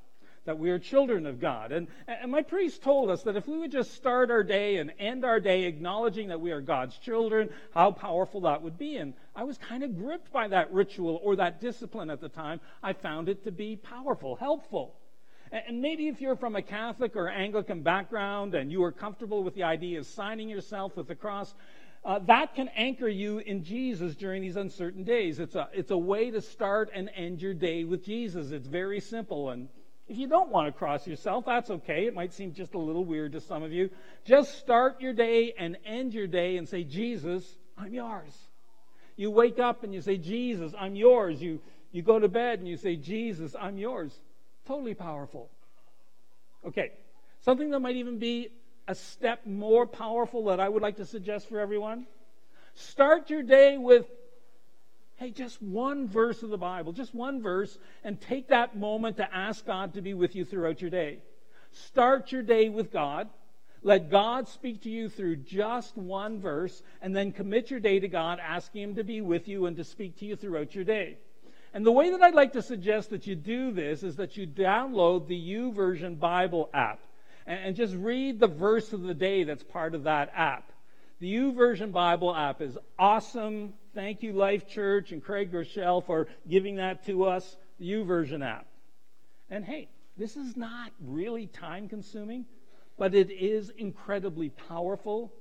that 0.45 0.59
we 0.59 0.71
are 0.71 0.79
children 0.79 1.27
of 1.27 1.41
God. 1.41 1.73
And, 1.73 1.89
and 2.07 2.31
my 2.31 2.43
priest 2.43 2.83
told 2.83 3.11
us 3.11 3.23
that 3.23 3.37
if 3.37 3.49
we 3.49 3.59
would 3.59 3.73
just 3.73 3.95
start 3.95 4.31
our 4.31 4.43
day 4.43 4.77
and 4.77 4.93
end 4.99 5.25
our 5.25 5.41
day 5.41 5.65
acknowledging 5.65 6.29
that 6.29 6.41
we 6.41 6.53
are 6.53 6.61
God's 6.61 6.97
children, 6.99 7.49
how 7.73 7.93
powerful 7.93 8.43
that 8.43 8.63
would 8.63 8.79
be. 8.79 8.97
And 8.97 9.15
I 9.35 9.45
was 9.45 9.59
kind 9.59 9.83
of 9.83 9.97
gripped 9.97 10.33
by 10.33 10.49
that 10.49 10.73
ritual 10.73 11.21
or 11.23 11.37
that 11.37 11.61
discipline 11.61 12.11
at 12.11 12.21
the 12.21 12.29
time. 12.29 12.61
I 12.83 12.93
found 12.93 13.29
it 13.29 13.45
to 13.45 13.53
be 13.53 13.77
powerful, 13.77 14.37
helpful. 14.37 14.95
And 15.51 15.81
maybe 15.81 16.09
if 16.09 16.21
you're 16.21 16.37
from 16.37 16.57
a 16.57 16.63
Catholic 16.63 17.15
or 17.17 17.29
Anglican 17.29 17.83
background 17.83 18.55
and 18.55 18.73
you 18.73 18.83
are 18.83 18.93
comfortable 18.93 19.45
with 19.45 19.55
the 19.55 19.63
idea 19.63 20.01
of 20.01 20.07
signing 20.07 20.49
yourself 20.49 20.97
with 20.97 21.07
the 21.07 21.15
cross, 21.15 21.55
uh, 22.05 22.19
that 22.27 22.55
can 22.55 22.69
anchor 22.77 23.09
you 23.09 23.39
in 23.39 23.65
Jesus 23.65 24.15
during 24.15 24.43
these 24.43 24.57
uncertain 24.57 25.05
days. 25.05 25.39
It's 25.39 25.55
a, 25.55 25.69
it's 25.73 25.91
a 25.91 25.97
way 25.97 26.31
to 26.31 26.41
start 26.41 26.91
and 26.93 27.09
end 27.15 27.41
your 27.41 27.55
day 27.55 27.85
with 27.85 28.05
Jesus. 28.05 28.51
It's 28.51 28.67
very 28.67 29.01
simple. 29.01 29.51
And 29.51 29.69
if 30.07 30.19
you 30.19 30.27
don't 30.29 30.51
want 30.51 30.67
to 30.67 30.73
cross 30.73 31.07
yourself, 31.07 31.47
that's 31.47 31.71
okay. 31.71 32.07
It 32.07 32.15
might 32.15 32.33
seem 32.33 32.53
just 32.53 32.75
a 32.75 32.79
little 32.79 33.05
weird 33.05 33.33
to 33.33 33.41
some 33.41 33.63
of 33.63 33.73
you. 33.73 33.91
Just 34.25 34.59
start 34.59 35.01
your 35.01 35.15
day 35.15 35.55
and 35.59 35.79
end 35.87 36.13
your 36.13 36.27
day 36.27 36.57
and 36.57 36.69
say, 36.69 36.85
Jesus, 36.85 37.45
I'm 37.79 37.95
yours. 37.95 38.33
You 39.17 39.31
wake 39.31 39.59
up 39.59 39.83
and 39.83 39.95
you 39.95 40.03
say, 40.03 40.19
Jesus, 40.19 40.73
I'm 40.79 40.95
yours. 40.95 41.41
You, 41.41 41.61
you 41.93 42.03
go 42.03 42.19
to 42.19 42.29
bed 42.29 42.59
and 42.59 42.69
you 42.69 42.77
say, 42.77 42.97
Jesus, 42.97 43.57
I'm 43.59 43.79
yours. 43.79 44.13
Totally 44.67 44.95
powerful. 44.95 45.51
Okay, 46.67 46.93
something 47.41 47.71
that 47.71 47.81
might 47.81 47.97
even 47.97 48.19
be 48.19 48.49
a 48.89 48.95
step 48.95 49.47
more 49.47 49.87
powerful 49.87 50.47
that 50.47 50.61
I 50.61 50.69
would 50.69 50.83
like 50.83 50.97
to 50.97 51.07
suggest 51.07 51.49
for 51.49 51.61
everyone. 51.61 52.07
Start 52.75 53.31
your 53.31 53.43
day 53.43 53.79
with, 53.79 54.07
hey, 55.17 55.31
just 55.31 55.63
one 55.63 56.09
verse 56.09 56.43
of 56.43 56.51
the 56.51 56.59
Bible, 56.59 56.93
just 56.93 57.15
one 57.15 57.43
verse, 57.43 57.79
and 58.03 58.21
take 58.21 58.49
that 58.49 58.77
moment 58.77 59.17
to 59.19 59.35
ask 59.35 59.65
God 59.65 59.95
to 59.95 60.03
be 60.03 60.15
with 60.15 60.35
you 60.35 60.45
throughout 60.45 60.81
your 60.81 60.91
day. 60.91 61.19
Start 61.73 62.33
your 62.33 62.43
day 62.43 62.69
with 62.69 62.93
God. 62.93 63.29
Let 63.83 64.11
God 64.11 64.49
speak 64.49 64.83
to 64.83 64.91
you 64.91 65.09
through 65.09 65.37
just 65.37 65.97
one 65.97 66.41
verse, 66.41 66.83
and 67.03 67.15
then 67.15 67.33
commit 67.33 67.71
your 67.71 67.81
day 67.81 68.01
to 68.01 68.09
God, 68.09 68.41
asking 68.41 68.83
Him 68.83 68.95
to 68.97 69.05
be 69.05 69.21
with 69.21 69.47
you 69.47 69.67
and 69.67 69.77
to 69.77 69.85
speak 69.85 70.19
to 70.19 70.25
you 70.25 70.37
throughout 70.37 70.75
your 70.75 70.85
day. 70.85 71.19
And 71.75 71.85
the 71.85 71.93
way 71.93 72.11
that 72.11 72.23
I'd 72.23 72.35
like 72.35 72.53
to 72.53 72.63
suggest 72.63 73.11
that 73.11 73.27
you 73.27 73.35
do 73.35 73.73
this 73.73 74.03
is 74.03 74.17
that 74.17 74.37
you 74.37 74.47
download 74.47 75.27
the 75.27 75.39
YouVersion 75.39 76.19
Bible 76.19 76.71
app 76.73 77.01
and, 77.47 77.77
just 77.77 77.95
read 77.95 78.41
the 78.41 78.47
verse 78.47 78.93
of 78.93 79.03
the 79.03 79.13
day 79.13 79.45
that's 79.45 79.63
part 79.63 79.95
of 79.95 80.05
that 80.05 80.33
app. 80.35 80.73
The 81.21 81.35
YouVersion 81.35 81.93
Bible 81.93 82.35
app 82.35 82.63
is 82.63 82.79
awesome. 82.99 83.75
Thank 83.95 84.23
you, 84.23 84.33
Life 84.33 84.69
Church 84.69 85.13
and 85.13 85.23
Craig 85.23 85.53
Groeschel, 85.53 86.05
for 86.05 86.27
giving 86.49 86.77
that 86.77 87.07
to 87.07 87.25
us. 87.25 87.57
The 87.79 87.91
YouVersion 87.91 88.45
app. 88.45 88.67
And 89.51 89.65
hey, 89.65 89.89
this 90.17 90.37
is 90.37 90.57
not 90.57 90.93
really 91.01 91.49
time 91.49 91.89
consuming, 91.89 92.47
but 92.97 93.15
it 93.15 93.31
is 93.31 93.71
incredibly 93.71 94.51
powerful 94.51 95.33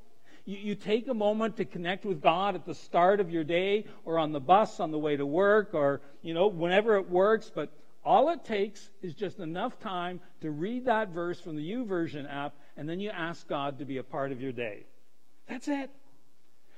you, 0.46 0.58
you 0.58 0.76
take 0.76 1.08
a 1.08 1.14
moment 1.14 1.58
to 1.58 1.66
connect 1.66 2.06
with 2.06 2.22
God 2.22 2.56
at 2.56 2.66
the 2.66 2.76
start 2.76 3.20
of 3.20 3.32
your 3.32 3.44
day 3.44 3.86
or 4.04 4.20
on 4.20 4.32
the 4.32 4.40
bus 4.40 4.80
on 4.80 4.92
the 4.92 5.00
way 5.00 5.16
to 5.16 5.26
work 5.26 5.74
or, 5.74 6.02
you 6.22 6.34
know, 6.34 6.48
whenever 6.48 6.98
it 6.98 7.10
works. 7.10 7.52
But 7.54 7.72
all 8.04 8.30
it 8.30 8.44
takes 8.44 8.90
is 9.02 9.14
just 9.14 9.40
enough 9.40 9.80
time 9.80 10.20
to 10.42 10.52
read 10.52 10.86
that 10.86 11.10
verse 11.10 11.40
from 11.40 11.56
the 11.56 11.72
YouVersion 11.72 12.30
app, 12.30 12.54
and 12.76 12.90
then 12.90 13.00
you 13.00 13.10
ask 13.10 13.48
God 13.48 13.80
to 13.80 13.86
be 13.86 13.98
a 13.98 14.04
part 14.04 14.32
of 14.32 14.42
your 14.42 14.52
day. 14.52 14.86
That's 15.48 15.68
it. 15.68 15.90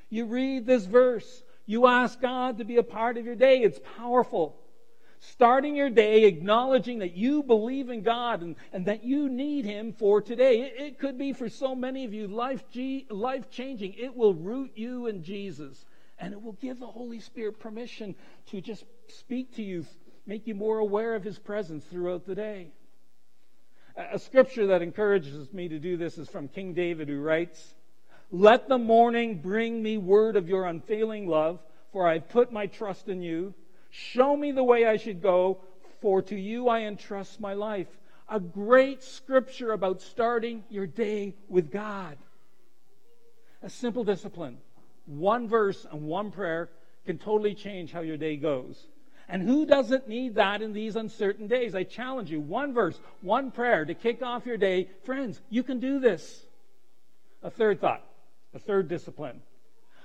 You 0.10 0.26
read 0.26 0.68
this 0.68 0.86
verse. 0.86 1.44
You 1.66 1.88
ask 1.88 2.20
God 2.20 2.60
to 2.60 2.66
be 2.66 2.78
a 2.78 2.84
part 2.84 3.18
of 3.18 3.26
your 3.26 3.36
day. 3.36 3.62
It's 3.62 3.80
powerful 3.98 4.58
starting 5.20 5.76
your 5.76 5.90
day 5.90 6.26
acknowledging 6.26 7.00
that 7.00 7.16
you 7.16 7.44
believe 7.44 7.90
in 7.90 8.02
God 8.02 8.42
and, 8.42 8.56
and 8.72 8.86
that 8.86 9.04
you 9.04 9.30
need 9.30 9.66
Him 9.66 9.94
for 9.94 10.22
today. 10.22 10.62
It, 10.62 10.74
it 10.78 11.00
could 11.00 11.18
be 11.18 11.34
for 11.34 11.50
so 11.50 11.76
many 11.76 12.06
of 12.06 12.14
you 12.14 12.28
life, 12.28 12.64
life 13.10 13.50
changing. 13.50 13.94
It 13.94 14.16
will 14.16 14.34
root 14.34 14.72
you 14.76 15.08
in 15.08 15.24
Jesus 15.24 15.86
and 16.20 16.34
it 16.34 16.42
will 16.42 16.54
give 16.54 16.80
the 16.80 16.88
Holy 16.88 17.20
Spirit 17.20 17.60
permission 17.60 18.16
to 18.48 18.62
just 18.62 18.86
speak 19.08 19.56
to 19.56 19.64
you, 19.64 19.86
make 20.26 20.48
you 20.48 20.56
more 20.56 20.80
aware 20.80 21.16
of 21.16 21.24
His 21.24 21.40
presence 21.40 21.84
throughout 21.86 22.26
the 22.26 22.36
day. 22.36 22.72
A, 23.98 24.16
a 24.16 24.20
scripture 24.20 24.68
that 24.68 24.82
encourages 24.82 25.52
me 25.52 25.68
to 25.68 25.80
do 25.80 25.98
this 25.98 26.18
is 26.18 26.30
from 26.30 26.48
King 26.48 26.74
David, 26.74 27.10
who 27.10 27.20
writes, 27.20 27.76
Let 28.32 28.68
the 28.68 28.78
morning 28.78 29.40
bring 29.40 29.82
me 29.82 29.98
word 29.98 30.36
of 30.36 30.50
your 30.50 30.66
unfailing 30.66 31.28
love, 31.28 31.60
for 31.92 32.08
I 32.08 32.14
have 32.14 32.30
put 32.30 32.52
my 32.52 32.68
trust 32.68 33.08
in 33.08 33.22
you. 33.22 33.54
Show 33.92 34.36
me 34.36 34.52
the 34.52 34.64
way 34.64 34.86
I 34.86 34.98
should 34.98 35.22
go, 35.22 35.60
for 36.02 36.22
to 36.24 36.36
you 36.36 36.68
I 36.68 36.82
entrust 36.82 37.40
my 37.40 37.54
life. 37.54 37.88
A 38.28 38.40
great 38.40 39.04
scripture 39.04 39.72
about 39.72 40.02
starting 40.02 40.64
your 40.70 40.88
day 40.88 41.36
with 41.48 41.72
God. 41.72 42.18
A 43.62 43.70
simple 43.70 44.04
discipline. 44.04 44.58
One 45.06 45.48
verse 45.48 45.86
and 45.90 46.08
one 46.08 46.32
prayer 46.32 46.70
can 47.06 47.18
totally 47.18 47.54
change 47.54 47.92
how 47.92 48.02
your 48.02 48.18
day 48.18 48.36
goes. 48.36 48.88
And 49.28 49.42
who 49.42 49.66
doesn't 49.66 50.08
need 50.08 50.36
that 50.36 50.62
in 50.62 50.74
these 50.74 50.96
uncertain 50.96 51.48
days? 51.48 51.74
I 51.74 51.84
challenge 51.84 52.30
you 52.30 52.40
one 52.40 52.74
verse, 52.74 53.00
one 53.22 53.52
prayer 53.52 53.86
to 53.86 53.94
kick 53.94 54.22
off 54.22 54.46
your 54.46 54.58
day. 54.58 54.90
Friends, 55.04 55.42
you 55.50 55.64
can 55.64 55.80
do 55.80 56.00
this. 56.00 56.46
A 57.42 57.50
third 57.50 57.80
thought, 57.80 58.04
a 58.56 58.60
third 58.60 58.88
discipline. 58.88 59.42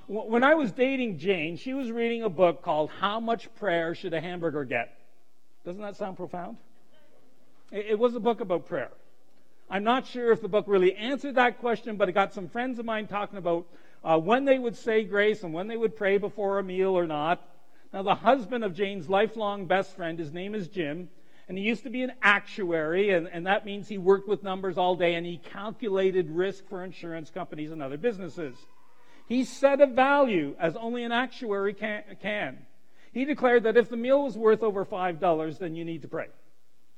When 0.09 0.43
I 0.43 0.55
was 0.55 0.73
dating 0.73 1.19
Jane, 1.19 1.57
she 1.57 1.73
was 1.73 1.93
reading 1.93 2.25
a 2.25 2.29
book 2.29 2.63
called 2.63 2.91
How 2.91 3.21
Much 3.21 3.49
Prayer 3.55 3.95
Should 3.95 4.13
a 4.13 4.21
Hamburger 4.21 4.65
Get? 4.65 4.93
Doesn't 5.65 5.81
that 5.81 5.97
sound 5.97 6.17
profound? 6.17 6.57
It 7.71 7.97
was 7.97 8.17
a 8.17 8.21
book 8.21 8.41
about 8.41 8.67
prayer. 8.67 8.91
I'm 9.71 9.85
not 9.85 10.05
sure 10.05 10.33
if 10.33 10.43
the 10.43 10.49
book 10.49 10.65
really 10.67 10.97
answered 10.97 11.37
that 11.37 11.61
question, 11.61 11.95
but 11.95 12.09
it 12.09 12.13
got 12.13 12.35
some 12.35 12.49
friends 12.49 12.81
of 12.81 12.85
mine 12.85 13.07
talking 13.07 13.39
about 13.39 13.67
uh, 14.03 14.19
when 14.19 14.45
they 14.45 14.59
would 14.59 14.75
say 14.75 15.05
grace 15.05 15.45
and 15.45 15.55
when 15.55 15.69
they 15.69 15.77
would 15.77 15.95
pray 15.95 16.19
before 16.19 16.59
a 16.59 16.65
meal 16.65 16.91
or 16.91 17.07
not. 17.07 17.41
Now, 17.93 18.03
the 18.03 18.17
husband 18.17 18.65
of 18.65 18.75
Jane's 18.75 19.09
lifelong 19.09 19.67
best 19.67 19.95
friend, 19.95 20.19
his 20.19 20.33
name 20.33 20.57
is 20.57 20.67
Jim, 20.67 21.09
and 21.51 21.59
he 21.59 21.65
used 21.65 21.83
to 21.83 21.91
be 21.91 22.05
an 22.05 22.13
actuary, 22.23 23.11
and, 23.11 23.27
and 23.27 23.45
that 23.49 23.67
means 23.67 23.89
he 23.89 23.99
worked 23.99 24.29
with 24.29 24.45
numbers 24.45 24.79
all 24.79 24.95
day 24.95 25.17
and 25.17 25.27
he 25.27 25.37
calculated 25.37 26.31
risk 26.31 26.69
for 26.69 26.85
insurance 26.85 27.29
companies 27.29 27.73
and 27.73 27.83
other 27.83 27.97
businesses. 27.97 28.55
He 29.27 29.43
set 29.43 29.81
a 29.81 29.89
value 29.89 30.55
as 30.61 30.77
only 30.77 31.03
an 31.03 31.11
actuary 31.11 31.75
can. 31.75 32.05
can. 32.23 32.59
He 33.13 33.25
declared 33.25 33.65
that 33.65 33.77
if 33.77 33.89
the 33.89 33.97
meal 33.97 34.23
was 34.23 34.39
worth 34.39 34.63
over 34.63 34.85
$5, 34.85 35.59
then 35.59 35.75
you 35.75 35.85
need 35.85 36.03
to 36.03 36.09
pray. 36.09 36.29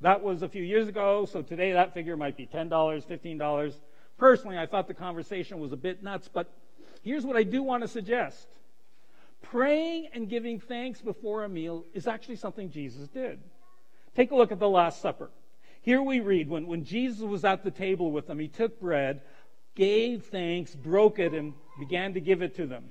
That 0.02 0.22
was 0.22 0.42
a 0.42 0.50
few 0.50 0.62
years 0.62 0.86
ago, 0.86 1.24
so 1.24 1.40
today 1.40 1.72
that 1.72 1.94
figure 1.94 2.18
might 2.18 2.36
be 2.36 2.46
$10, 2.46 2.68
$15. 2.68 3.74
Personally, 4.18 4.58
I 4.58 4.66
thought 4.66 4.86
the 4.86 4.92
conversation 4.92 5.60
was 5.60 5.72
a 5.72 5.78
bit 5.78 6.02
nuts, 6.02 6.28
but 6.30 6.52
here's 7.00 7.24
what 7.24 7.36
I 7.36 7.42
do 7.42 7.62
want 7.62 7.84
to 7.84 7.88
suggest. 7.88 8.48
Praying 9.40 10.08
and 10.12 10.28
giving 10.28 10.60
thanks 10.60 11.00
before 11.00 11.44
a 11.44 11.48
meal 11.48 11.86
is 11.94 12.06
actually 12.06 12.36
something 12.36 12.70
Jesus 12.70 13.08
did. 13.08 13.40
Take 14.14 14.30
a 14.30 14.36
look 14.36 14.52
at 14.52 14.58
the 14.58 14.68
Last 14.68 15.00
Supper. 15.00 15.30
Here 15.80 16.02
we 16.02 16.20
read 16.20 16.48
when, 16.48 16.66
when 16.66 16.84
Jesus 16.84 17.20
was 17.22 17.44
at 17.44 17.64
the 17.64 17.70
table 17.70 18.12
with 18.12 18.26
them, 18.26 18.38
he 18.38 18.48
took 18.48 18.80
bread, 18.80 19.20
gave 19.74 20.24
thanks, 20.26 20.74
broke 20.74 21.18
it, 21.18 21.32
and 21.32 21.54
began 21.78 22.14
to 22.14 22.20
give 22.20 22.42
it 22.42 22.56
to 22.56 22.66
them. 22.66 22.90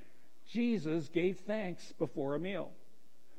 Jesus 0.50 1.08
gave 1.08 1.40
thanks 1.40 1.94
before 1.98 2.36
a 2.36 2.40
meal. 2.40 2.72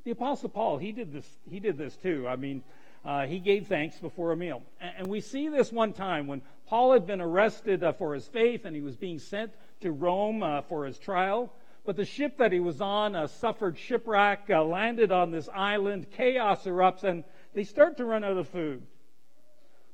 The 0.05 0.13
Apostle 0.13 0.49
Paul, 0.49 0.79
he 0.79 0.93
did 0.93 1.13
this, 1.13 1.29
he 1.51 1.61
did 1.61 1.77
this 1.77 1.95
too. 1.97 2.27
I 2.27 2.37
mean, 2.37 2.63
uh, 3.05 3.27
he 3.27 3.39
gave 3.41 3.67
thanks 3.67 3.99
before 3.99 4.33
a 4.33 4.37
meal. 4.37 4.63
And, 4.81 4.93
and, 4.99 5.07
we 5.09 5.21
see 5.21 5.49
this 5.49 5.71
one 5.73 5.93
time 5.93 6.27
when 6.29 6.41
Paul 6.67 6.93
had 6.93 7.07
been 7.07 7.21
arrested 7.21 7.83
uh, 7.83 7.93
for 7.93 8.15
his 8.15 8.27
faith 8.29 8.65
and 8.65 8.75
he 8.75 8.83
was 8.83 8.97
being 8.97 9.19
sent 9.19 9.53
to 9.81 9.91
Rome 9.91 10.43
uh, 10.43 10.63
for 10.63 10.87
his 10.87 10.99
trial. 10.99 11.53
But 11.85 11.97
the 11.97 12.05
ship 12.05 12.39
that 12.39 12.53
he 12.53 12.61
was 12.61 12.81
on 12.81 13.17
uh, 13.17 13.27
suffered 13.27 13.77
shipwreck, 13.77 14.49
uh, 14.49 14.63
landed 14.63 15.11
on 15.11 15.33
this 15.33 15.49
island, 15.53 16.07
chaos 16.13 16.65
erupts, 16.65 17.03
and 17.03 17.25
they 17.55 17.65
start 17.65 17.97
to 17.99 18.05
run 18.05 18.25
out 18.25 18.37
of 18.37 18.49
food. 18.49 18.83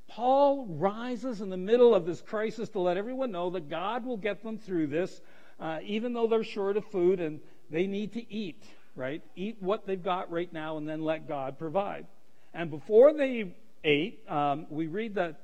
Paul 0.09 0.67
rises 0.67 1.41
in 1.41 1.51
the 1.51 1.57
middle 1.57 1.95
of 1.95 2.07
this 2.07 2.21
crisis 2.23 2.69
to 2.71 2.81
let 2.81 2.97
everyone 2.97 3.31
know 3.31 3.51
that 3.51 3.69
God 3.69 4.07
will 4.07 4.17
get 4.17 4.43
them 4.43 4.59
through 4.59 4.87
this, 4.87 5.21
uh, 5.61 5.79
even 5.85 6.15
though 6.15 6.27
they're 6.27 6.45
short 6.45 6.77
of 6.77 6.85
food 6.87 7.21
and 7.21 7.41
they 7.71 7.87
need 7.87 8.15
to 8.15 8.33
eat, 8.33 8.63
right? 8.97 9.23
Eat 9.37 9.59
what 9.61 9.87
they've 9.87 10.03
got 10.03 10.31
right 10.31 10.51
now 10.53 10.79
and 10.79 10.89
then 10.89 11.03
let 11.03 11.29
God 11.29 11.59
provide. 11.59 12.07
And 12.55 12.71
before 12.71 13.13
they 13.13 13.55
ate, 13.85 14.21
um, 14.29 14.67
we 14.71 14.87
read 14.87 15.17
that 15.17 15.41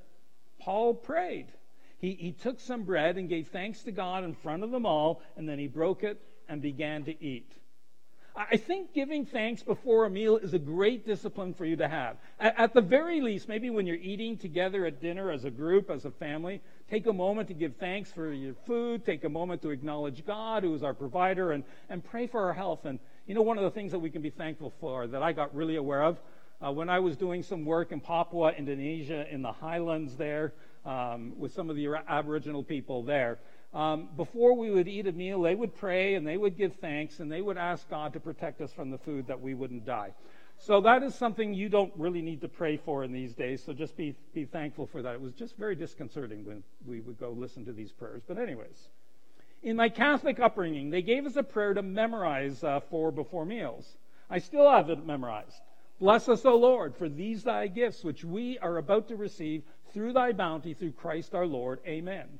Paul 0.60 0.94
prayed. 0.94 1.48
He, 1.98 2.14
he 2.14 2.32
took 2.32 2.60
some 2.60 2.84
bread 2.84 3.16
and 3.16 3.28
gave 3.28 3.48
thanks 3.48 3.82
to 3.82 3.92
God 3.92 4.24
in 4.24 4.34
front 4.34 4.62
of 4.62 4.70
them 4.70 4.86
all, 4.86 5.20
and 5.36 5.48
then 5.48 5.58
he 5.58 5.68
broke 5.68 6.02
it 6.02 6.20
and 6.48 6.60
began 6.60 7.04
to 7.04 7.24
eat. 7.24 7.50
I 8.36 8.56
think 8.56 8.92
giving 8.92 9.26
thanks 9.26 9.62
before 9.62 10.06
a 10.06 10.10
meal 10.10 10.38
is 10.38 10.54
a 10.54 10.58
great 10.58 11.06
discipline 11.06 11.54
for 11.54 11.64
you 11.64 11.76
to 11.76 11.86
have. 11.86 12.16
At, 12.40 12.74
the 12.74 12.80
very 12.80 13.20
least, 13.20 13.48
maybe 13.48 13.70
when 13.70 13.86
you're 13.86 13.94
eating 13.94 14.36
together 14.36 14.86
at 14.86 15.00
dinner 15.00 15.30
as 15.30 15.44
a 15.44 15.50
group, 15.50 15.88
as 15.88 16.04
a 16.04 16.10
family, 16.10 16.60
take 16.90 17.06
a 17.06 17.12
moment 17.12 17.46
to 17.48 17.54
give 17.54 17.76
thanks 17.76 18.10
for 18.10 18.32
your 18.32 18.54
food, 18.66 19.06
take 19.06 19.22
a 19.22 19.28
moment 19.28 19.62
to 19.62 19.70
acknowledge 19.70 20.26
God, 20.26 20.64
who 20.64 20.74
is 20.74 20.82
our 20.82 20.94
provider, 20.94 21.52
and, 21.52 21.62
and 21.88 22.04
pray 22.04 22.26
for 22.26 22.40
our 22.40 22.52
health. 22.52 22.86
And 22.86 22.98
you 23.28 23.36
know, 23.36 23.42
one 23.42 23.56
of 23.56 23.62
the 23.62 23.70
things 23.70 23.92
that 23.92 24.00
we 24.00 24.10
can 24.10 24.20
be 24.20 24.30
thankful 24.30 24.72
for 24.80 25.06
that 25.06 25.22
I 25.22 25.30
got 25.30 25.54
really 25.54 25.76
aware 25.76 26.02
of 26.02 26.18
uh, 26.60 26.72
when 26.72 26.88
I 26.88 26.98
was 26.98 27.16
doing 27.16 27.44
some 27.44 27.64
work 27.64 27.92
in 27.92 28.00
Papua, 28.00 28.50
Indonesia, 28.50 29.32
in 29.32 29.42
the 29.42 29.52
highlands 29.52 30.16
there, 30.16 30.54
um, 30.84 31.38
with 31.38 31.54
some 31.54 31.70
of 31.70 31.76
the 31.76 31.86
Aboriginal 32.08 32.64
people 32.64 33.04
there 33.04 33.38
um, 33.74 34.08
before 34.16 34.56
we 34.56 34.70
would 34.70 34.86
eat 34.86 35.06
a 35.08 35.12
meal, 35.12 35.42
they 35.42 35.54
would 35.54 35.74
pray 35.74 36.14
and 36.14 36.26
they 36.26 36.36
would 36.36 36.56
give 36.56 36.76
thanks 36.76 37.18
and 37.18 37.30
they 37.30 37.40
would 37.40 37.58
ask 37.58 37.88
God 37.90 38.12
to 38.12 38.20
protect 38.20 38.60
us 38.60 38.72
from 38.72 38.90
the 38.90 38.98
food 38.98 39.26
that 39.26 39.40
we 39.40 39.54
wouldn't 39.54 39.84
die. 39.84 40.12
So 40.58 40.80
that 40.82 41.02
is 41.02 41.14
something 41.16 41.52
you 41.52 41.68
don't 41.68 41.92
really 41.96 42.22
need 42.22 42.40
to 42.42 42.48
pray 42.48 42.76
for 42.76 43.02
in 43.02 43.12
these 43.12 43.34
days. 43.34 43.62
So 43.64 43.72
just 43.72 43.96
be, 43.96 44.14
be 44.32 44.44
thankful 44.44 44.86
for 44.86 45.02
that. 45.02 45.14
It 45.14 45.20
was 45.20 45.32
just 45.32 45.56
very 45.56 45.74
disconcerting 45.74 46.44
when 46.44 46.62
we 46.86 47.00
would 47.00 47.18
go 47.18 47.30
listen 47.30 47.64
to 47.64 47.72
these 47.72 47.90
prayers. 47.90 48.22
But, 48.26 48.38
anyways, 48.38 48.88
in 49.64 49.76
my 49.76 49.88
Catholic 49.88 50.38
upbringing, 50.38 50.90
they 50.90 51.02
gave 51.02 51.26
us 51.26 51.34
a 51.34 51.42
prayer 51.42 51.74
to 51.74 51.82
memorize 51.82 52.62
uh, 52.62 52.80
for 52.88 53.10
before 53.10 53.44
meals. 53.44 53.96
I 54.30 54.38
still 54.38 54.70
have 54.70 54.88
it 54.88 55.04
memorized. 55.04 55.60
Bless 55.98 56.28
us, 56.28 56.44
O 56.44 56.56
Lord, 56.56 56.94
for 56.94 57.08
these 57.08 57.42
thy 57.42 57.66
gifts, 57.66 58.04
which 58.04 58.24
we 58.24 58.58
are 58.58 58.78
about 58.78 59.08
to 59.08 59.16
receive 59.16 59.64
through 59.92 60.12
thy 60.12 60.32
bounty, 60.32 60.74
through 60.74 60.92
Christ 60.92 61.34
our 61.34 61.46
Lord. 61.46 61.80
Amen. 61.86 62.38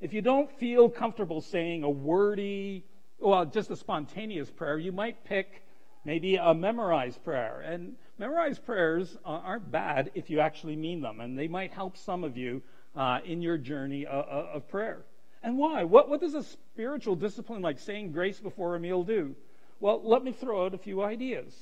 If 0.00 0.12
you 0.12 0.22
don't 0.22 0.50
feel 0.58 0.88
comfortable 0.88 1.40
saying 1.40 1.82
a 1.82 1.90
wordy, 1.90 2.84
well, 3.18 3.44
just 3.44 3.70
a 3.70 3.76
spontaneous 3.76 4.48
prayer, 4.48 4.78
you 4.78 4.92
might 4.92 5.24
pick 5.24 5.64
maybe 6.04 6.36
a 6.36 6.54
memorized 6.54 7.24
prayer. 7.24 7.60
And 7.60 7.96
memorized 8.16 8.64
prayers 8.64 9.16
aren't 9.24 9.70
bad 9.72 10.12
if 10.14 10.30
you 10.30 10.38
actually 10.40 10.76
mean 10.76 11.00
them, 11.00 11.20
and 11.20 11.36
they 11.36 11.48
might 11.48 11.72
help 11.72 11.96
some 11.96 12.22
of 12.22 12.36
you 12.36 12.62
uh, 12.94 13.18
in 13.24 13.42
your 13.42 13.58
journey 13.58 14.06
of, 14.06 14.24
uh, 14.24 14.28
uh, 14.28 14.50
of 14.54 14.68
prayer. 14.68 15.04
And 15.42 15.58
why? 15.58 15.84
What, 15.84 16.08
what 16.08 16.20
does 16.20 16.34
a 16.34 16.42
spiritual 16.42 17.16
discipline 17.16 17.62
like 17.62 17.78
saying 17.78 18.12
grace 18.12 18.38
before 18.40 18.76
a 18.76 18.80
meal 18.80 19.02
do? 19.02 19.34
Well, 19.80 20.00
let 20.02 20.22
me 20.22 20.32
throw 20.32 20.66
out 20.66 20.74
a 20.74 20.78
few 20.78 21.02
ideas. 21.02 21.54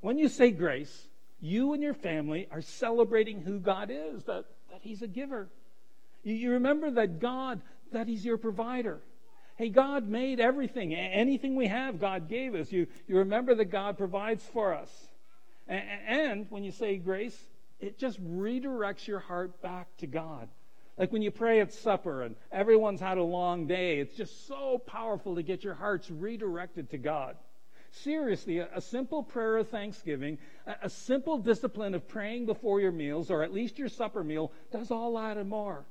When 0.00 0.18
you 0.18 0.28
say 0.28 0.50
grace, 0.50 1.08
you 1.40 1.72
and 1.72 1.82
your 1.82 1.94
family 1.94 2.48
are 2.50 2.62
celebrating 2.62 3.42
who 3.42 3.58
God 3.58 3.90
is, 3.92 4.24
that, 4.24 4.44
that 4.70 4.80
He's 4.82 5.02
a 5.02 5.08
giver, 5.08 5.48
you, 6.34 6.50
remember 6.52 6.90
that 6.92 7.20
God, 7.20 7.60
that 7.92 8.08
He's 8.08 8.24
your 8.24 8.36
provider. 8.36 9.00
Hey, 9.56 9.70
God 9.70 10.08
made 10.08 10.40
everything. 10.40 10.94
Anything 10.94 11.56
we 11.56 11.66
have, 11.68 12.00
God 12.00 12.28
gave 12.28 12.54
us. 12.54 12.70
You, 12.70 12.86
you 13.06 13.18
remember 13.18 13.54
that 13.54 13.66
God 13.66 13.96
provides 13.96 14.44
for 14.52 14.74
us. 14.74 14.90
And, 15.66 15.82
and 16.06 16.46
when 16.50 16.64
you 16.64 16.72
say 16.72 16.96
grace, 16.96 17.36
it 17.80 17.98
just 17.98 18.22
redirects 18.22 19.06
your 19.06 19.20
heart 19.20 19.62
back 19.62 19.88
to 19.98 20.06
God. 20.06 20.48
Like 20.98 21.12
when 21.12 21.22
you 21.22 21.30
pray 21.30 21.60
at 21.60 21.72
supper 21.72 22.22
and 22.22 22.36
everyone's 22.50 23.00
had 23.00 23.18
a 23.18 23.22
long 23.22 23.66
day, 23.66 23.98
it's 24.00 24.14
just 24.14 24.46
so 24.46 24.78
powerful 24.78 25.36
to 25.36 25.42
get 25.42 25.62
your 25.62 25.74
hearts 25.74 26.10
redirected 26.10 26.90
to 26.90 26.98
God. 26.98 27.36
Seriously, 27.92 28.58
a, 28.58 28.68
a 28.74 28.80
simple 28.80 29.22
prayer 29.22 29.58
of 29.58 29.68
thanksgiving, 29.68 30.38
a, 30.66 30.74
a 30.84 30.90
simple 30.90 31.38
discipline 31.38 31.94
of 31.94 32.08
praying 32.08 32.46
before 32.46 32.80
your 32.80 32.92
meals, 32.92 33.30
or 33.30 33.42
at 33.42 33.54
least 33.54 33.78
your 33.78 33.88
supper 33.88 34.24
meal, 34.24 34.52
does 34.72 34.90
all 34.90 35.14
that 35.14 35.36
and 35.36 35.48
more. 35.48 35.84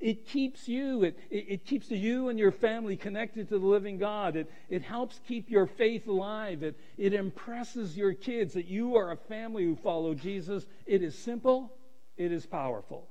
It 0.00 0.26
keeps 0.28 0.68
you, 0.68 1.02
it, 1.02 1.18
it, 1.28 1.46
it, 1.48 1.64
keeps 1.66 1.90
you 1.90 2.28
and 2.28 2.38
your 2.38 2.52
family 2.52 2.96
connected 2.96 3.48
to 3.48 3.58
the 3.58 3.66
living 3.66 3.98
God. 3.98 4.36
It, 4.36 4.48
it 4.70 4.82
helps 4.82 5.20
keep 5.26 5.50
your 5.50 5.66
faith 5.66 6.06
alive. 6.06 6.62
It, 6.62 6.78
it 6.96 7.12
impresses 7.12 7.96
your 7.96 8.12
kids 8.12 8.54
that 8.54 8.66
you 8.66 8.96
are 8.96 9.10
a 9.10 9.16
family 9.16 9.64
who 9.64 9.74
follow 9.74 10.14
Jesus. 10.14 10.66
It 10.86 11.02
is 11.02 11.18
simple, 11.18 11.72
it 12.16 12.30
is 12.30 12.46
powerful. 12.46 13.08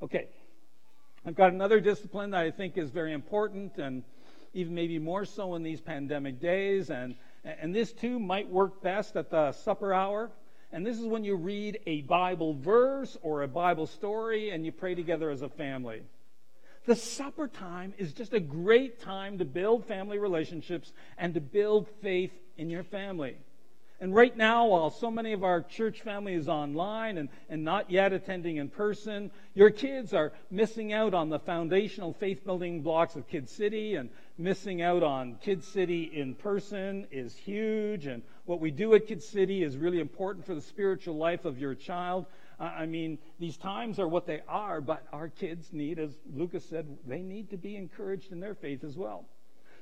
Okay, 0.00 0.28
I've 1.26 1.34
got 1.34 1.52
another 1.52 1.80
discipline 1.80 2.30
that 2.30 2.40
I 2.40 2.52
think 2.52 2.78
is 2.78 2.90
very 2.90 3.12
important 3.12 3.78
and 3.78 4.04
even 4.52 4.74
maybe 4.74 5.00
more 5.00 5.24
so 5.24 5.56
in 5.56 5.64
these 5.64 5.80
pandemic 5.80 6.40
days. 6.40 6.90
And, 6.90 7.16
and 7.44 7.74
this 7.74 7.92
too 7.92 8.20
might 8.20 8.48
work 8.48 8.80
best 8.80 9.16
at 9.16 9.30
the 9.30 9.50
supper 9.50 9.92
hour. 9.92 10.30
And 10.74 10.84
this 10.84 10.98
is 10.98 11.06
when 11.06 11.22
you 11.22 11.36
read 11.36 11.78
a 11.86 12.02
Bible 12.02 12.52
verse 12.52 13.16
or 13.22 13.42
a 13.42 13.48
Bible 13.48 13.86
story 13.86 14.50
and 14.50 14.66
you 14.66 14.72
pray 14.72 14.96
together 14.96 15.30
as 15.30 15.40
a 15.40 15.48
family. 15.48 16.02
The 16.84 16.96
supper 16.96 17.46
time 17.46 17.94
is 17.96 18.12
just 18.12 18.32
a 18.32 18.40
great 18.40 19.00
time 19.00 19.38
to 19.38 19.44
build 19.44 19.86
family 19.86 20.18
relationships 20.18 20.92
and 21.16 21.32
to 21.34 21.40
build 21.40 21.86
faith 22.02 22.32
in 22.56 22.70
your 22.70 22.82
family. 22.82 23.36
And 24.00 24.14
right 24.14 24.36
now, 24.36 24.66
while 24.66 24.90
so 24.90 25.10
many 25.10 25.32
of 25.32 25.44
our 25.44 25.62
church 25.62 26.02
family 26.02 26.34
is 26.34 26.48
online 26.48 27.16
and, 27.16 27.28
and 27.48 27.64
not 27.64 27.90
yet 27.90 28.12
attending 28.12 28.56
in 28.56 28.68
person, 28.68 29.30
your 29.54 29.70
kids 29.70 30.12
are 30.12 30.32
missing 30.50 30.92
out 30.92 31.14
on 31.14 31.30
the 31.30 31.38
foundational 31.38 32.12
faith 32.12 32.44
building 32.44 32.82
blocks 32.82 33.14
of 33.14 33.28
Kid 33.28 33.48
City 33.48 33.94
and 33.94 34.10
missing 34.36 34.82
out 34.82 35.04
on 35.04 35.36
Kid 35.42 35.62
City 35.62 36.10
in 36.12 36.34
person 36.34 37.06
is 37.12 37.36
huge. 37.36 38.06
And 38.06 38.22
what 38.46 38.60
we 38.60 38.72
do 38.72 38.94
at 38.94 39.06
Kid 39.06 39.22
City 39.22 39.62
is 39.62 39.76
really 39.76 40.00
important 40.00 40.44
for 40.44 40.56
the 40.56 40.60
spiritual 40.60 41.16
life 41.16 41.44
of 41.44 41.58
your 41.58 41.74
child. 41.74 42.26
I 42.58 42.86
mean, 42.86 43.18
these 43.38 43.56
times 43.56 43.98
are 44.00 44.08
what 44.08 44.26
they 44.26 44.42
are, 44.48 44.80
but 44.80 45.06
our 45.12 45.28
kids 45.28 45.72
need, 45.72 45.98
as 45.98 46.10
Lucas 46.34 46.64
said, 46.64 46.86
they 47.06 47.20
need 47.20 47.50
to 47.50 47.56
be 47.56 47.76
encouraged 47.76 48.32
in 48.32 48.40
their 48.40 48.54
faith 48.54 48.82
as 48.84 48.96
well. 48.96 49.24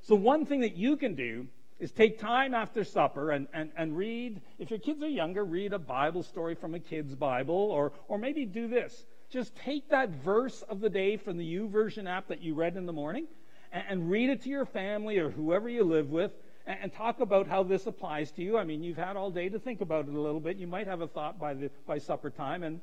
So 0.02 0.14
one 0.14 0.47
thing 0.47 0.61
that 0.61 0.76
you 0.76 0.97
can 0.97 1.14
do 1.14 1.47
is 1.83 1.91
take 1.91 2.21
time 2.21 2.55
after 2.55 2.85
supper 2.85 3.33
and, 3.33 3.49
and, 3.53 3.73
and 3.77 3.97
read, 3.97 4.41
if 4.61 4.71
your 4.71 4.79
kids 4.79 5.03
are 5.03 5.09
younger, 5.09 5.45
read 5.45 5.73
a 5.73 5.81
Bible 5.81 6.23
story 6.23 6.55
from 6.55 6.77
a 6.77 6.79
kid's 6.79 7.17
Bible, 7.17 7.57
or, 7.57 7.91
or 8.07 8.19
maybe 8.19 8.45
do 8.45 8.69
this. 8.69 9.05
Just 9.31 9.57
take 9.57 9.89
that 9.89 10.11
verse 10.11 10.62
of 10.62 10.79
the 10.79 10.89
day 10.89 11.17
from 11.17 11.39
the 11.39 11.57
YouVersion 11.57 12.09
app 12.09 12.29
that 12.29 12.41
you 12.41 12.55
read 12.55 12.77
in 12.77 12.87
the 12.87 12.93
morning 12.93 13.27
and, 13.73 13.83
and 13.89 14.11
read 14.11 14.31
it 14.31 14.43
to 14.43 14.49
your 14.49 14.65
family 14.65 15.19
or 15.19 15.31
whoever 15.31 15.69
you 15.69 15.83
live 15.83 16.09
with 16.09 16.31
and, 16.69 16.79
and, 16.83 16.93
talk 16.93 17.19
about 17.19 17.49
how 17.49 17.65
this 17.65 17.85
applies 17.89 18.31
to 18.33 18.43
you. 18.43 18.57
I 18.57 18.62
mean, 18.62 18.85
you've 18.85 18.97
had 18.97 19.17
all 19.17 19.33
day 19.33 19.49
to 19.49 19.59
think 19.59 19.81
about 19.81 20.07
it 20.07 20.15
a 20.15 20.21
little 20.21 20.39
bit. 20.39 20.59
You 20.59 20.69
might 20.69 20.87
have 20.87 21.01
a 21.01 21.09
thought 21.09 21.37
by, 21.37 21.55
the, 21.55 21.69
by 21.85 21.99
supper 21.99 22.31
time 22.31 22.62
and 22.62 22.81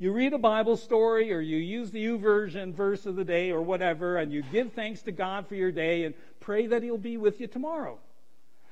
you 0.00 0.12
read 0.12 0.32
a 0.32 0.38
Bible 0.38 0.78
story 0.78 1.30
or 1.30 1.40
you 1.40 1.58
use 1.58 1.90
the 1.90 2.02
YouVersion 2.02 2.72
verse 2.72 3.04
of 3.04 3.16
the 3.16 3.24
day 3.24 3.50
or 3.50 3.60
whatever, 3.60 4.16
and 4.16 4.32
you 4.32 4.42
give 4.42 4.72
thanks 4.72 5.02
to 5.02 5.12
God 5.12 5.46
for 5.46 5.54
your 5.54 5.70
day 5.70 6.04
and 6.04 6.14
pray 6.40 6.66
that 6.68 6.82
He'll 6.82 6.96
be 6.96 7.18
with 7.18 7.38
you 7.38 7.46
tomorrow. 7.46 7.98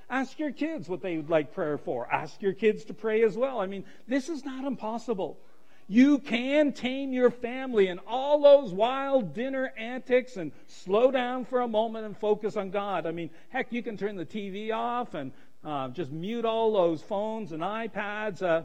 Ask 0.08 0.38
your 0.38 0.52
kids 0.52 0.88
what 0.88 1.02
they 1.02 1.18
would 1.18 1.28
like 1.28 1.52
prayer 1.52 1.76
for. 1.76 2.10
Ask 2.10 2.40
your 2.40 2.54
kids 2.54 2.86
to 2.86 2.94
pray 2.94 3.24
as 3.24 3.36
well. 3.36 3.60
I 3.60 3.66
mean, 3.66 3.84
this 4.06 4.30
is 4.30 4.42
not 4.46 4.64
impossible. 4.64 5.38
You 5.86 6.18
can 6.18 6.72
tame 6.72 7.12
your 7.12 7.30
family 7.30 7.88
and 7.88 8.00
all 8.06 8.40
those 8.40 8.72
wild 8.72 9.34
dinner 9.34 9.70
antics 9.76 10.38
and 10.38 10.50
slow 10.66 11.10
down 11.10 11.44
for 11.44 11.60
a 11.60 11.68
moment 11.68 12.06
and 12.06 12.16
focus 12.16 12.56
on 12.56 12.70
God. 12.70 13.04
I 13.04 13.10
mean, 13.10 13.28
heck, 13.50 13.70
you 13.70 13.82
can 13.82 13.98
turn 13.98 14.16
the 14.16 14.24
TV 14.24 14.72
off 14.72 15.12
and 15.12 15.32
uh, 15.62 15.88
just 15.88 16.10
mute 16.10 16.46
all 16.46 16.72
those 16.72 17.02
phones 17.02 17.52
and 17.52 17.62
iPads. 17.62 18.42
Uh, 18.42 18.62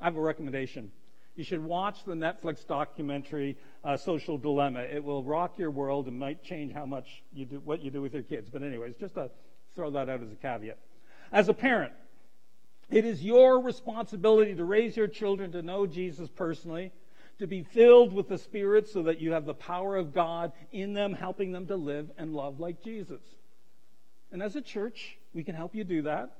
I 0.00 0.04
have 0.04 0.16
a 0.16 0.20
recommendation. 0.20 0.92
You 1.40 1.44
should 1.44 1.64
watch 1.64 2.04
the 2.04 2.12
Netflix 2.12 2.66
documentary 2.66 3.56
uh, 3.82 3.96
Social 3.96 4.36
Dilemma. 4.36 4.80
It 4.80 5.02
will 5.02 5.24
rock 5.24 5.58
your 5.58 5.70
world 5.70 6.06
and 6.06 6.18
might 6.18 6.44
change 6.44 6.74
how 6.74 6.84
much 6.84 7.22
you 7.32 7.46
do, 7.46 7.62
what 7.64 7.82
you 7.82 7.90
do 7.90 8.02
with 8.02 8.12
your 8.12 8.22
kids. 8.22 8.50
But 8.50 8.62
anyways, 8.62 8.96
just 8.96 9.14
to 9.14 9.30
throw 9.74 9.90
that 9.92 10.10
out 10.10 10.22
as 10.22 10.30
a 10.30 10.34
caveat. 10.34 10.76
As 11.32 11.48
a 11.48 11.54
parent, 11.54 11.94
it 12.90 13.06
is 13.06 13.24
your 13.24 13.58
responsibility 13.58 14.54
to 14.54 14.64
raise 14.64 14.98
your 14.98 15.08
children 15.08 15.50
to 15.52 15.62
know 15.62 15.86
Jesus 15.86 16.28
personally, 16.28 16.92
to 17.38 17.46
be 17.46 17.62
filled 17.62 18.12
with 18.12 18.28
the 18.28 18.36
Spirit 18.36 18.86
so 18.86 19.04
that 19.04 19.18
you 19.18 19.32
have 19.32 19.46
the 19.46 19.54
power 19.54 19.96
of 19.96 20.12
God 20.12 20.52
in 20.72 20.92
them, 20.92 21.14
helping 21.14 21.52
them 21.52 21.66
to 21.68 21.76
live 21.76 22.10
and 22.18 22.34
love 22.34 22.60
like 22.60 22.82
Jesus. 22.84 23.22
And 24.30 24.42
as 24.42 24.56
a 24.56 24.60
church, 24.60 25.16
we 25.32 25.42
can 25.42 25.54
help 25.54 25.74
you 25.74 25.84
do 25.84 26.02
that. 26.02 26.36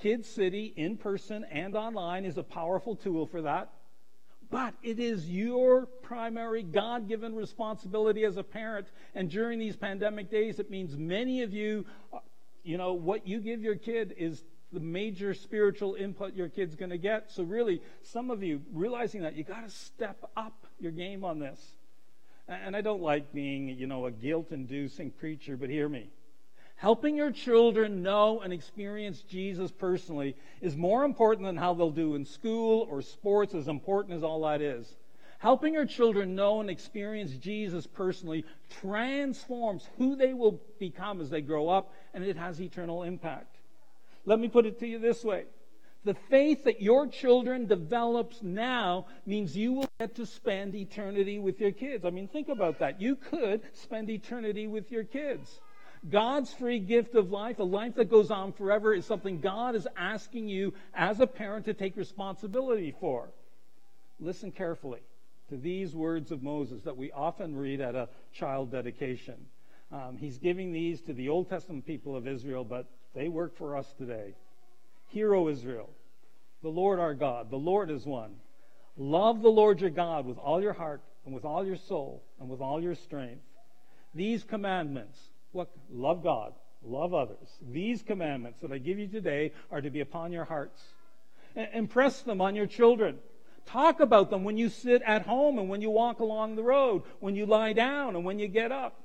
Kids 0.00 0.28
City, 0.28 0.74
in 0.76 0.96
person 0.96 1.44
and 1.44 1.76
online, 1.76 2.24
is 2.24 2.36
a 2.36 2.42
powerful 2.42 2.96
tool 2.96 3.24
for 3.24 3.42
that. 3.42 3.70
But 4.50 4.74
it 4.82 4.98
is 4.98 5.28
your 5.28 5.86
primary 5.86 6.62
God 6.62 7.06
given 7.06 7.34
responsibility 7.34 8.24
as 8.24 8.38
a 8.38 8.42
parent. 8.42 8.86
And 9.14 9.30
during 9.30 9.58
these 9.58 9.76
pandemic 9.76 10.30
days, 10.30 10.58
it 10.58 10.70
means 10.70 10.96
many 10.96 11.42
of 11.42 11.52
you, 11.52 11.84
you 12.62 12.78
know, 12.78 12.94
what 12.94 13.26
you 13.26 13.40
give 13.40 13.62
your 13.62 13.76
kid 13.76 14.14
is 14.16 14.42
the 14.72 14.80
major 14.80 15.34
spiritual 15.34 15.94
input 15.94 16.34
your 16.34 16.48
kid's 16.48 16.74
going 16.76 16.90
to 16.90 16.98
get. 16.98 17.30
So, 17.30 17.42
really, 17.42 17.82
some 18.02 18.30
of 18.30 18.42
you 18.42 18.62
realizing 18.72 19.22
that, 19.22 19.34
you 19.34 19.44
got 19.44 19.64
to 19.64 19.70
step 19.70 20.30
up 20.36 20.66
your 20.78 20.92
game 20.92 21.24
on 21.24 21.38
this. 21.38 21.60
And 22.46 22.74
I 22.74 22.80
don't 22.80 23.02
like 23.02 23.32
being, 23.34 23.68
you 23.68 23.86
know, 23.86 24.06
a 24.06 24.10
guilt 24.10 24.52
inducing 24.52 25.10
preacher, 25.10 25.58
but 25.58 25.68
hear 25.68 25.88
me. 25.88 26.10
Helping 26.78 27.16
your 27.16 27.32
children 27.32 28.04
know 28.04 28.40
and 28.40 28.52
experience 28.52 29.22
Jesus 29.22 29.72
personally 29.72 30.36
is 30.60 30.76
more 30.76 31.04
important 31.04 31.44
than 31.44 31.56
how 31.56 31.74
they'll 31.74 31.90
do 31.90 32.14
in 32.14 32.24
school 32.24 32.86
or 32.88 33.02
sports, 33.02 33.52
as 33.52 33.66
important 33.66 34.14
as 34.14 34.22
all 34.22 34.42
that 34.42 34.62
is. 34.62 34.96
Helping 35.40 35.74
your 35.74 35.86
children 35.86 36.36
know 36.36 36.60
and 36.60 36.70
experience 36.70 37.32
Jesus 37.32 37.84
personally 37.84 38.44
transforms 38.80 39.88
who 39.98 40.14
they 40.14 40.32
will 40.32 40.60
become 40.78 41.20
as 41.20 41.30
they 41.30 41.40
grow 41.40 41.68
up, 41.68 41.92
and 42.14 42.22
it 42.22 42.36
has 42.36 42.60
eternal 42.60 43.02
impact. 43.02 43.56
Let 44.24 44.38
me 44.38 44.46
put 44.46 44.64
it 44.64 44.78
to 44.78 44.86
you 44.86 45.00
this 45.00 45.24
way. 45.24 45.46
The 46.04 46.14
faith 46.30 46.62
that 46.62 46.80
your 46.80 47.08
children 47.08 47.66
develops 47.66 48.40
now 48.40 49.06
means 49.26 49.56
you 49.56 49.72
will 49.72 49.88
get 49.98 50.14
to 50.14 50.26
spend 50.26 50.76
eternity 50.76 51.40
with 51.40 51.60
your 51.60 51.72
kids. 51.72 52.04
I 52.04 52.10
mean, 52.10 52.28
think 52.28 52.48
about 52.48 52.78
that. 52.78 53.00
You 53.00 53.16
could 53.16 53.62
spend 53.72 54.10
eternity 54.10 54.68
with 54.68 54.92
your 54.92 55.02
kids. 55.02 55.58
God's 56.08 56.52
free 56.52 56.78
gift 56.78 57.14
of 57.14 57.30
life, 57.30 57.58
a 57.58 57.64
life 57.64 57.96
that 57.96 58.10
goes 58.10 58.30
on 58.30 58.52
forever, 58.52 58.94
is 58.94 59.06
something 59.06 59.40
God 59.40 59.74
is 59.74 59.86
asking 59.96 60.48
you 60.48 60.74
as 60.94 61.20
a 61.20 61.26
parent 61.26 61.64
to 61.66 61.74
take 61.74 61.96
responsibility 61.96 62.94
for. 63.00 63.28
Listen 64.20 64.50
carefully 64.50 65.00
to 65.48 65.56
these 65.56 65.94
words 65.94 66.30
of 66.30 66.42
Moses 66.42 66.82
that 66.82 66.96
we 66.96 67.10
often 67.12 67.56
read 67.56 67.80
at 67.80 67.94
a 67.94 68.08
child 68.32 68.70
dedication. 68.70 69.46
Um, 69.90 70.16
he's 70.18 70.38
giving 70.38 70.72
these 70.72 71.00
to 71.02 71.12
the 71.12 71.30
Old 71.30 71.48
Testament 71.48 71.86
people 71.86 72.16
of 72.16 72.26
Israel, 72.26 72.64
but 72.64 72.86
they 73.14 73.28
work 73.28 73.56
for 73.56 73.76
us 73.76 73.92
today. 73.96 74.34
Hear, 75.08 75.34
O 75.34 75.48
Israel, 75.48 75.88
the 76.62 76.68
Lord 76.68 76.98
our 76.98 77.14
God, 77.14 77.50
the 77.50 77.56
Lord 77.56 77.90
is 77.90 78.04
one. 78.04 78.34
Love 78.96 79.42
the 79.42 79.48
Lord 79.48 79.80
your 79.80 79.90
God 79.90 80.26
with 80.26 80.38
all 80.38 80.60
your 80.60 80.72
heart 80.72 81.00
and 81.24 81.34
with 81.34 81.44
all 81.44 81.64
your 81.64 81.76
soul 81.76 82.22
and 82.40 82.48
with 82.48 82.60
all 82.60 82.82
your 82.82 82.94
strength. 82.94 83.42
These 84.14 84.44
commandments 84.44 85.18
what? 85.52 85.70
Love 85.90 86.22
God, 86.22 86.52
love 86.82 87.14
others. 87.14 87.48
These 87.70 88.02
commandments 88.02 88.60
that 88.60 88.72
I 88.72 88.78
give 88.78 88.98
you 88.98 89.08
today 89.08 89.52
are 89.70 89.80
to 89.80 89.90
be 89.90 90.00
upon 90.00 90.32
your 90.32 90.44
hearts. 90.44 90.82
Impress 91.72 92.20
them 92.22 92.40
on 92.40 92.54
your 92.54 92.66
children. 92.66 93.18
Talk 93.66 94.00
about 94.00 94.30
them 94.30 94.44
when 94.44 94.56
you 94.56 94.68
sit 94.68 95.02
at 95.02 95.26
home 95.26 95.58
and 95.58 95.68
when 95.68 95.82
you 95.82 95.90
walk 95.90 96.20
along 96.20 96.56
the 96.56 96.62
road, 96.62 97.02
when 97.20 97.34
you 97.34 97.44
lie 97.44 97.72
down 97.72 98.16
and 98.16 98.24
when 98.24 98.38
you 98.38 98.48
get 98.48 98.72
up. 98.72 98.98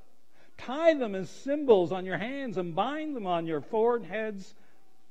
Tie 0.58 0.93
them 0.93 1.15
as 1.15 1.29
symbols 1.29 1.91
on 1.91 2.06
your 2.06 2.17
hands 2.17 2.58
and 2.58 2.75
bind 2.75 3.15
them 3.15 3.27
on 3.27 3.45
your 3.45 3.62
foreheads. 3.62 4.53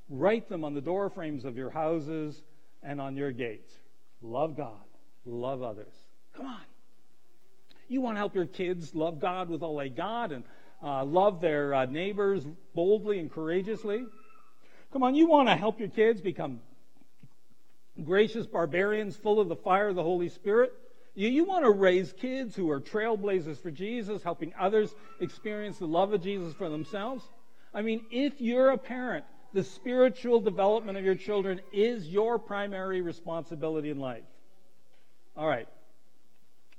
Write 0.09 0.49
them 0.49 0.65
on 0.65 0.75
the 0.75 0.81
door 0.81 1.11
frames 1.11 1.45
of 1.45 1.57
your 1.57 1.71
houses 1.71 2.41
and 2.83 3.01
on 3.01 3.17
your 3.17 3.33
gates. 3.33 3.73
Love 4.23 4.57
God, 4.57 4.85
love 5.27 5.63
others. 5.63 5.93
Come 6.35 6.47
on. 6.47 6.61
You 7.89 8.01
want 8.01 8.17
to 8.17 8.21
help 8.21 8.35
your 8.35 8.47
kids 8.47 8.95
love 8.95 9.21
God 9.21 9.51
with 9.51 9.63
all 9.63 9.77
they 9.77 9.91
got 9.91 10.33
and 10.33 10.45
uh, 10.83 11.05
love 11.05 11.41
their 11.41 11.75
uh, 11.75 11.87
neighbors 11.87 12.47
boldly 12.75 13.19
and 13.19 13.31
courageously. 13.31 14.05
Come 14.93 15.03
on, 15.03 15.15
you 15.15 15.27
want 15.27 15.49
to 15.49 15.57
help 15.57 15.79
your 15.79 15.89
kids 15.89 16.21
become 16.21 16.61
gracious 18.05 18.47
barbarians 18.47 19.17
full 19.17 19.41
of 19.41 19.49
the 19.49 19.57
fire 19.57 19.89
of 19.89 19.97
the 19.97 20.03
Holy 20.03 20.29
Spirit. 20.29 20.73
You, 21.15 21.29
you 21.29 21.45
want 21.45 21.65
to 21.65 21.71
raise 21.71 22.13
kids 22.13 22.57
who 22.57 22.71
are 22.71 22.81
trailblazers 22.81 23.63
for 23.63 23.71
Jesus, 23.71 24.23
helping 24.23 24.53
others 24.59 24.95
experience 25.21 25.79
the 25.79 25.87
love 25.87 26.13
of 26.13 26.23
Jesus 26.23 26.55
for 26.55 26.69
themselves. 26.69 27.25
I 27.75 27.83
mean, 27.83 28.05
if 28.11 28.41
you're 28.41 28.71
a 28.71 28.79
parent, 28.79 29.25
the 29.53 29.65
spiritual 29.65 30.41
development 30.41 30.99
of 30.99 31.05
your 31.05 31.15
children 31.15 31.61
is 31.73 32.09
your 32.09 32.39
primary 32.39 33.03
responsibility 33.03 33.91
in 33.91 33.99
life. 33.99 34.25
All 35.37 35.47
right. 35.47 35.69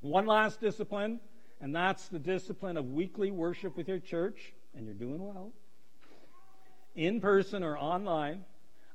One 0.01 0.25
last 0.25 0.59
discipline 0.59 1.19
and 1.63 1.73
that's 1.73 2.10
the 2.10 2.19
discipline 2.19 2.76
of 2.76 2.91
weekly 2.91 3.32
worship 3.32 3.78
with 3.78 3.88
your 3.88 3.99
church, 3.99 4.52
and 4.76 4.86
you're 4.86 4.93
doing 4.93 5.26
well. 5.26 5.54
In 6.93 7.21
person 7.21 7.63
or 7.63 7.78
online. 7.78 8.43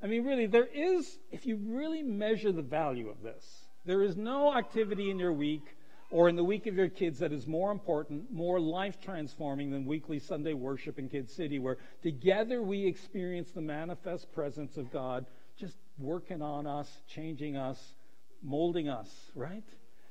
I 0.03 0.07
mean, 0.07 0.23
really, 0.27 0.45
there 0.45 0.69
is, 0.71 1.19
if 1.33 1.47
you 1.47 1.57
really 1.57 2.03
measure 2.03 2.53
the 2.53 2.61
value 2.61 3.09
of 3.09 3.23
this, 3.23 3.43
there 3.87 4.03
is 4.03 4.19
no 4.19 4.55
activity 4.55 5.11
in 5.11 5.19
your 5.19 5.33
week 5.33 5.63
or 6.11 6.29
in 6.29 6.37
the 6.37 6.45
week 6.45 6.67
of 6.67 6.75
your 6.75 6.91
kids 6.91 7.21
that 7.21 7.33
is 7.33 7.47
more 7.47 7.73
important, 7.73 8.31
more 8.31 8.61
life 8.61 9.01
transforming 9.01 9.71
than 9.71 9.87
weekly 9.87 10.19
Sunday 10.19 10.53
worship 10.53 10.99
in 10.99 11.09
Kid 11.09 11.31
City, 11.31 11.59
where 11.59 11.79
together 12.03 12.61
we 12.61 12.87
experience 12.87 13.51
the 13.51 13.63
manifest 13.63 14.31
presence 14.35 14.77
of 14.77 14.93
God 14.93 15.25
just 15.59 15.79
working 15.99 16.43
on 16.43 16.67
us, 16.67 16.91
changing 17.09 17.57
us, 17.57 17.95
molding 18.43 18.91
us, 18.91 19.09
right? 19.35 19.65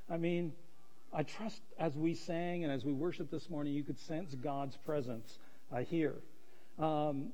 I 0.10 0.17
mean, 0.17 0.54
I 1.17 1.23
trust 1.23 1.63
as 1.80 1.97
we 1.97 2.13
sang 2.13 2.63
and 2.63 2.71
as 2.71 2.86
we 2.86 2.93
worshiped 2.93 3.32
this 3.32 3.49
morning, 3.49 3.73
you 3.73 3.84
could 3.84 3.97
sense 3.97 4.36
God's 4.36 4.77
presence 4.77 5.39
uh, 5.73 5.80
here. 5.80 6.13
Um, 6.77 7.30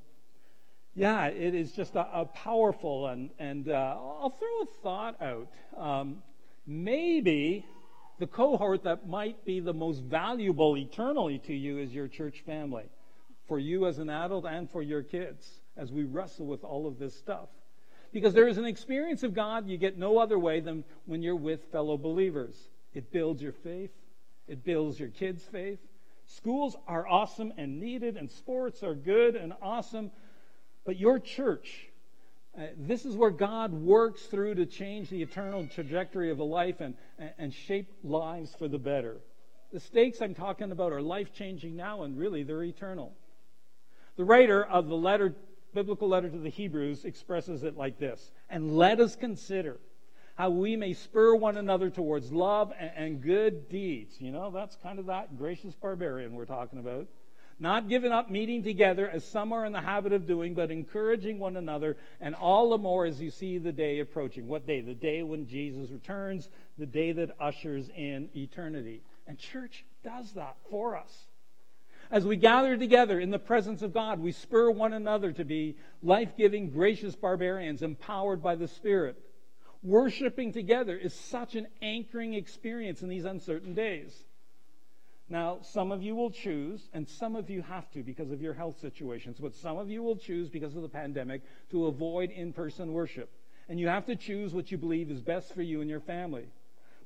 yeah, 0.96 1.26
it 1.26 1.54
is 1.54 1.74
just 1.74 1.96
a, 1.96 2.22
a 2.22 2.24
powerful, 2.24 3.08
and, 3.08 3.30
and 3.40 3.68
uh, 3.68 3.74
I'll 3.74 4.34
throw 4.40 4.62
a 4.62 4.66
thought 4.84 5.22
out. 5.22 5.50
Um, 5.76 6.24
maybe 6.66 7.66
the 8.20 8.28
cohort 8.28 8.86
that 8.86 9.10
might 9.10 9.44
be 9.44 9.60
the 9.60 9.74
most 9.74 10.02
valuable 10.02 10.78
eternally 10.78 11.40
to 11.40 11.54
you 11.54 11.78
is 11.78 11.94
your 11.94 12.08
church 12.08 12.42
family, 12.46 12.86
for 13.50 13.60
you 13.60 13.86
as 13.86 13.98
an 13.98 14.10
adult 14.10 14.46
and 14.46 14.72
for 14.72 14.82
your 14.82 15.04
kids, 15.04 15.60
as 15.76 15.92
we 15.92 16.06
wrestle 16.06 16.46
with 16.46 16.64
all 16.64 16.88
of 16.88 17.00
this 17.00 17.18
stuff. 17.18 17.50
Because 18.14 18.34
there 18.34 18.48
is 18.48 18.58
an 18.58 18.66
experience 18.66 19.24
of 19.24 19.34
God 19.34 19.68
you 19.68 19.78
get 19.78 19.98
no 19.98 20.20
other 20.20 20.40
way 20.40 20.62
than 20.62 20.86
when 21.06 21.22
you're 21.22 21.36
with 21.36 21.66
fellow 21.70 21.98
believers. 21.98 22.56
It 22.94 23.12
builds 23.12 23.42
your 23.42 23.52
faith, 23.52 23.92
it 24.48 24.64
builds 24.64 25.00
your 25.00 25.10
kids' 25.10 25.44
faith. 25.44 25.80
Schools 26.26 26.76
are 26.88 27.08
awesome 27.08 27.54
and 27.58 27.80
needed, 27.80 28.16
and 28.18 28.32
sports 28.32 28.84
are 28.84 28.96
good 28.96 29.36
and 29.36 29.54
awesome, 29.62 30.12
but 30.86 30.98
your 30.98 31.20
church, 31.20 31.88
uh, 32.58 32.68
this 32.78 33.06
is 33.06 33.16
where 33.16 33.30
God 33.30 33.74
works 33.74 34.24
through 34.24 34.56
to 34.56 34.66
change 34.66 35.10
the 35.10 35.22
eternal 35.22 35.68
trajectory 35.68 36.32
of 36.32 36.40
a 36.40 36.44
life 36.44 36.80
and, 36.80 36.96
and 37.38 37.54
shape 37.54 37.92
lives 38.04 38.56
for 38.58 38.68
the 38.68 38.78
better. 38.78 39.18
The 39.72 39.80
stakes 39.80 40.22
I'm 40.22 40.36
talking 40.36 40.72
about 40.72 40.94
are 40.94 41.02
life 41.02 41.34
changing 41.34 41.76
now, 41.76 42.04
and 42.04 42.18
really 42.18 42.44
they're 42.44 42.64
eternal. 42.64 43.14
The 44.18 44.24
writer 44.24 44.64
of 44.64 44.88
the 44.88 44.96
letter, 44.96 45.34
biblical 45.74 46.08
letter 46.08 46.30
to 46.30 46.38
the 46.38 46.50
Hebrews 46.50 47.06
expresses 47.06 47.64
it 47.64 47.76
like 47.76 47.98
this 47.98 48.32
And 48.50 48.78
let 48.78 49.00
us 49.00 49.16
consider 49.16 49.80
how 50.36 50.50
we 50.50 50.76
may 50.76 50.94
spur 50.94 51.36
one 51.36 51.58
another 51.58 51.90
towards 51.90 52.32
love 52.32 52.72
and, 52.80 52.92
and 52.96 53.22
good 53.22 53.70
deeds. 53.70 54.16
You 54.20 54.32
know, 54.32 54.52
that's 54.52 54.76
kind 54.78 55.00
of 55.00 55.08
that 55.08 55.38
gracious 55.38 55.76
barbarian 55.76 56.34
we're 56.34 56.46
talking 56.46 56.80
about. 56.80 57.08
Not 57.60 57.88
giving 57.88 58.12
up 58.12 58.32
meeting 58.32 58.64
together 58.64 59.08
as 59.08 59.24
some 59.24 59.54
are 59.54 59.66
in 59.66 59.74
the 59.74 59.80
habit 59.80 60.12
of 60.12 60.26
doing, 60.26 60.56
but 60.56 60.72
encouraging 60.72 61.38
one 61.38 61.56
another, 61.56 61.98
and 62.20 62.34
all 62.34 62.72
the 62.72 62.80
more 62.80 63.06
as 63.06 63.22
you 63.22 63.30
see 63.30 63.60
the 63.60 63.72
day 63.72 64.00
approaching. 64.00 64.48
What 64.48 64.66
day? 64.66 64.82
The 64.82 64.96
day 64.96 65.22
when 65.22 65.48
Jesus 65.48 65.92
returns, 65.92 66.50
the 66.78 66.88
day 66.88 67.12
that 67.12 67.30
ushers 67.40 67.90
in 67.96 68.30
eternity. 68.36 69.04
And 69.28 69.38
church 69.38 69.86
does 70.04 70.32
that 70.34 70.58
for 70.70 70.98
us. 70.98 71.28
As 72.12 72.26
we 72.26 72.36
gather 72.36 72.76
together 72.76 73.20
in 73.20 73.30
the 73.32 73.40
presence 73.40 73.82
of 73.82 73.94
God, 73.94 74.20
we 74.20 74.32
spur 74.32 74.70
one 74.70 74.94
another 74.94 75.32
to 75.32 75.46
be 75.46 75.78
life 76.02 76.36
giving, 76.36 76.70
gracious 76.70 77.16
barbarians 77.16 77.82
empowered 77.82 78.42
by 78.44 78.56
the 78.56 78.68
Spirit. 78.68 79.16
Worshipping 79.84 80.54
together 80.54 80.98
is 80.98 81.14
such 81.14 81.56
an 81.56 81.68
anchoring 81.82 82.34
experience 82.34 83.02
in 83.02 83.10
these 83.10 83.26
uncertain 83.26 83.74
days. 83.74 84.12
Now, 85.30 85.60
some 85.62 85.92
of 85.92 86.02
you 86.02 86.16
will 86.16 86.32
choose, 86.32 86.88
and 86.94 87.08
some 87.08 87.36
of 87.36 87.50
you 87.50 87.62
have 87.64 87.90
to 87.92 88.04
because 88.04 88.32
of 88.32 88.42
your 88.42 88.54
health 88.54 88.80
situations, 88.80 89.38
but 89.40 89.56
some 89.56 89.78
of 89.78 89.90
you 89.90 90.02
will 90.02 90.16
choose 90.16 90.50
because 90.50 90.76
of 90.76 90.82
the 90.84 90.90
pandemic 90.90 91.42
to 91.72 91.88
avoid 91.88 92.30
in 92.32 92.54
person 92.54 92.94
worship. 92.94 93.30
And 93.68 93.80
you 93.80 93.88
have 93.88 94.06
to 94.06 94.16
choose 94.16 94.54
what 94.54 94.72
you 94.72 94.78
believe 94.78 95.12
is 95.12 95.22
best 95.22 95.54
for 95.54 95.62
you 95.62 95.82
and 95.82 95.90
your 95.90 96.02
family. 96.02 96.46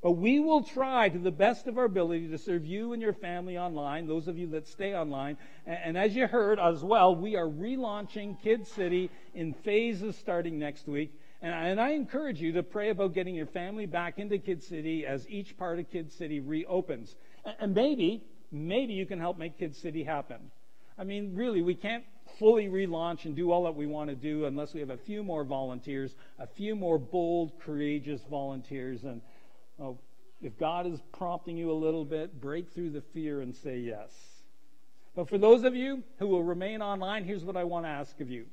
But 0.02 0.12
we 0.12 0.38
will 0.38 0.62
try 0.62 1.08
to 1.08 1.18
the 1.18 1.32
best 1.32 1.66
of 1.66 1.78
our 1.78 1.84
ability 1.84 2.28
to 2.28 2.38
serve 2.38 2.64
you 2.64 2.92
and 2.92 3.02
your 3.02 3.12
family 3.12 3.58
online, 3.58 4.06
those 4.06 4.28
of 4.28 4.38
you 4.38 4.46
that 4.48 4.68
stay 4.68 4.94
online. 4.94 5.36
And, 5.66 5.98
as 5.98 6.14
you 6.14 6.28
heard 6.28 6.60
as 6.60 6.84
well, 6.84 7.16
we 7.16 7.34
are 7.34 7.46
relaunching 7.46 8.40
Kid 8.40 8.68
City 8.68 9.10
in 9.34 9.54
phases 9.54 10.16
starting 10.16 10.58
next 10.58 10.86
week. 10.86 11.12
And, 11.40 11.52
and 11.52 11.80
I 11.80 11.90
encourage 11.90 12.40
you 12.40 12.52
to 12.52 12.62
pray 12.62 12.90
about 12.90 13.14
getting 13.14 13.34
your 13.34 13.46
family 13.46 13.86
back 13.86 14.18
into 14.18 14.38
Kid 14.38 14.62
City 14.62 15.06
as 15.06 15.28
each 15.28 15.56
part 15.56 15.78
of 15.78 15.90
Kid 15.90 16.12
City 16.12 16.40
reopens. 16.40 17.14
And 17.60 17.74
maybe, 17.74 18.24
maybe 18.50 18.94
you 18.94 19.06
can 19.06 19.18
help 19.18 19.38
make 19.38 19.58
Kid 19.58 19.76
City 19.76 20.04
happen. 20.04 20.50
I 20.98 21.04
mean, 21.04 21.34
really, 21.34 21.62
we 21.62 21.74
can't 21.74 22.04
fully 22.38 22.66
relaunch 22.66 23.24
and 23.24 23.34
do 23.36 23.52
all 23.52 23.64
that 23.64 23.74
we 23.74 23.86
want 23.86 24.10
to 24.10 24.16
do 24.16 24.46
unless 24.46 24.74
we 24.74 24.80
have 24.80 24.90
a 24.90 24.96
few 24.96 25.22
more 25.22 25.44
volunteers, 25.44 26.14
a 26.38 26.46
few 26.46 26.74
more 26.74 26.98
bold, 26.98 27.52
courageous 27.60 28.20
volunteers. 28.28 29.04
And 29.04 29.20
Oh, 29.80 29.98
if 30.42 30.58
God 30.58 30.86
is 30.86 30.98
prompting 31.12 31.56
you 31.56 31.70
a 31.70 31.74
little 31.74 32.04
bit, 32.04 32.40
break 32.40 32.72
through 32.72 32.90
the 32.90 33.02
fear 33.14 33.40
and 33.40 33.54
say 33.54 33.78
yes. 33.78 34.10
But 35.14 35.28
for 35.28 35.38
those 35.38 35.64
of 35.64 35.74
you 35.74 36.02
who 36.18 36.28
will 36.28 36.42
remain 36.42 36.82
online, 36.82 37.24
here's 37.24 37.44
what 37.44 37.56
I 37.56 37.64
want 37.64 37.84
to 37.84 37.90
ask 37.90 38.20
of 38.20 38.30
you. 38.30 38.46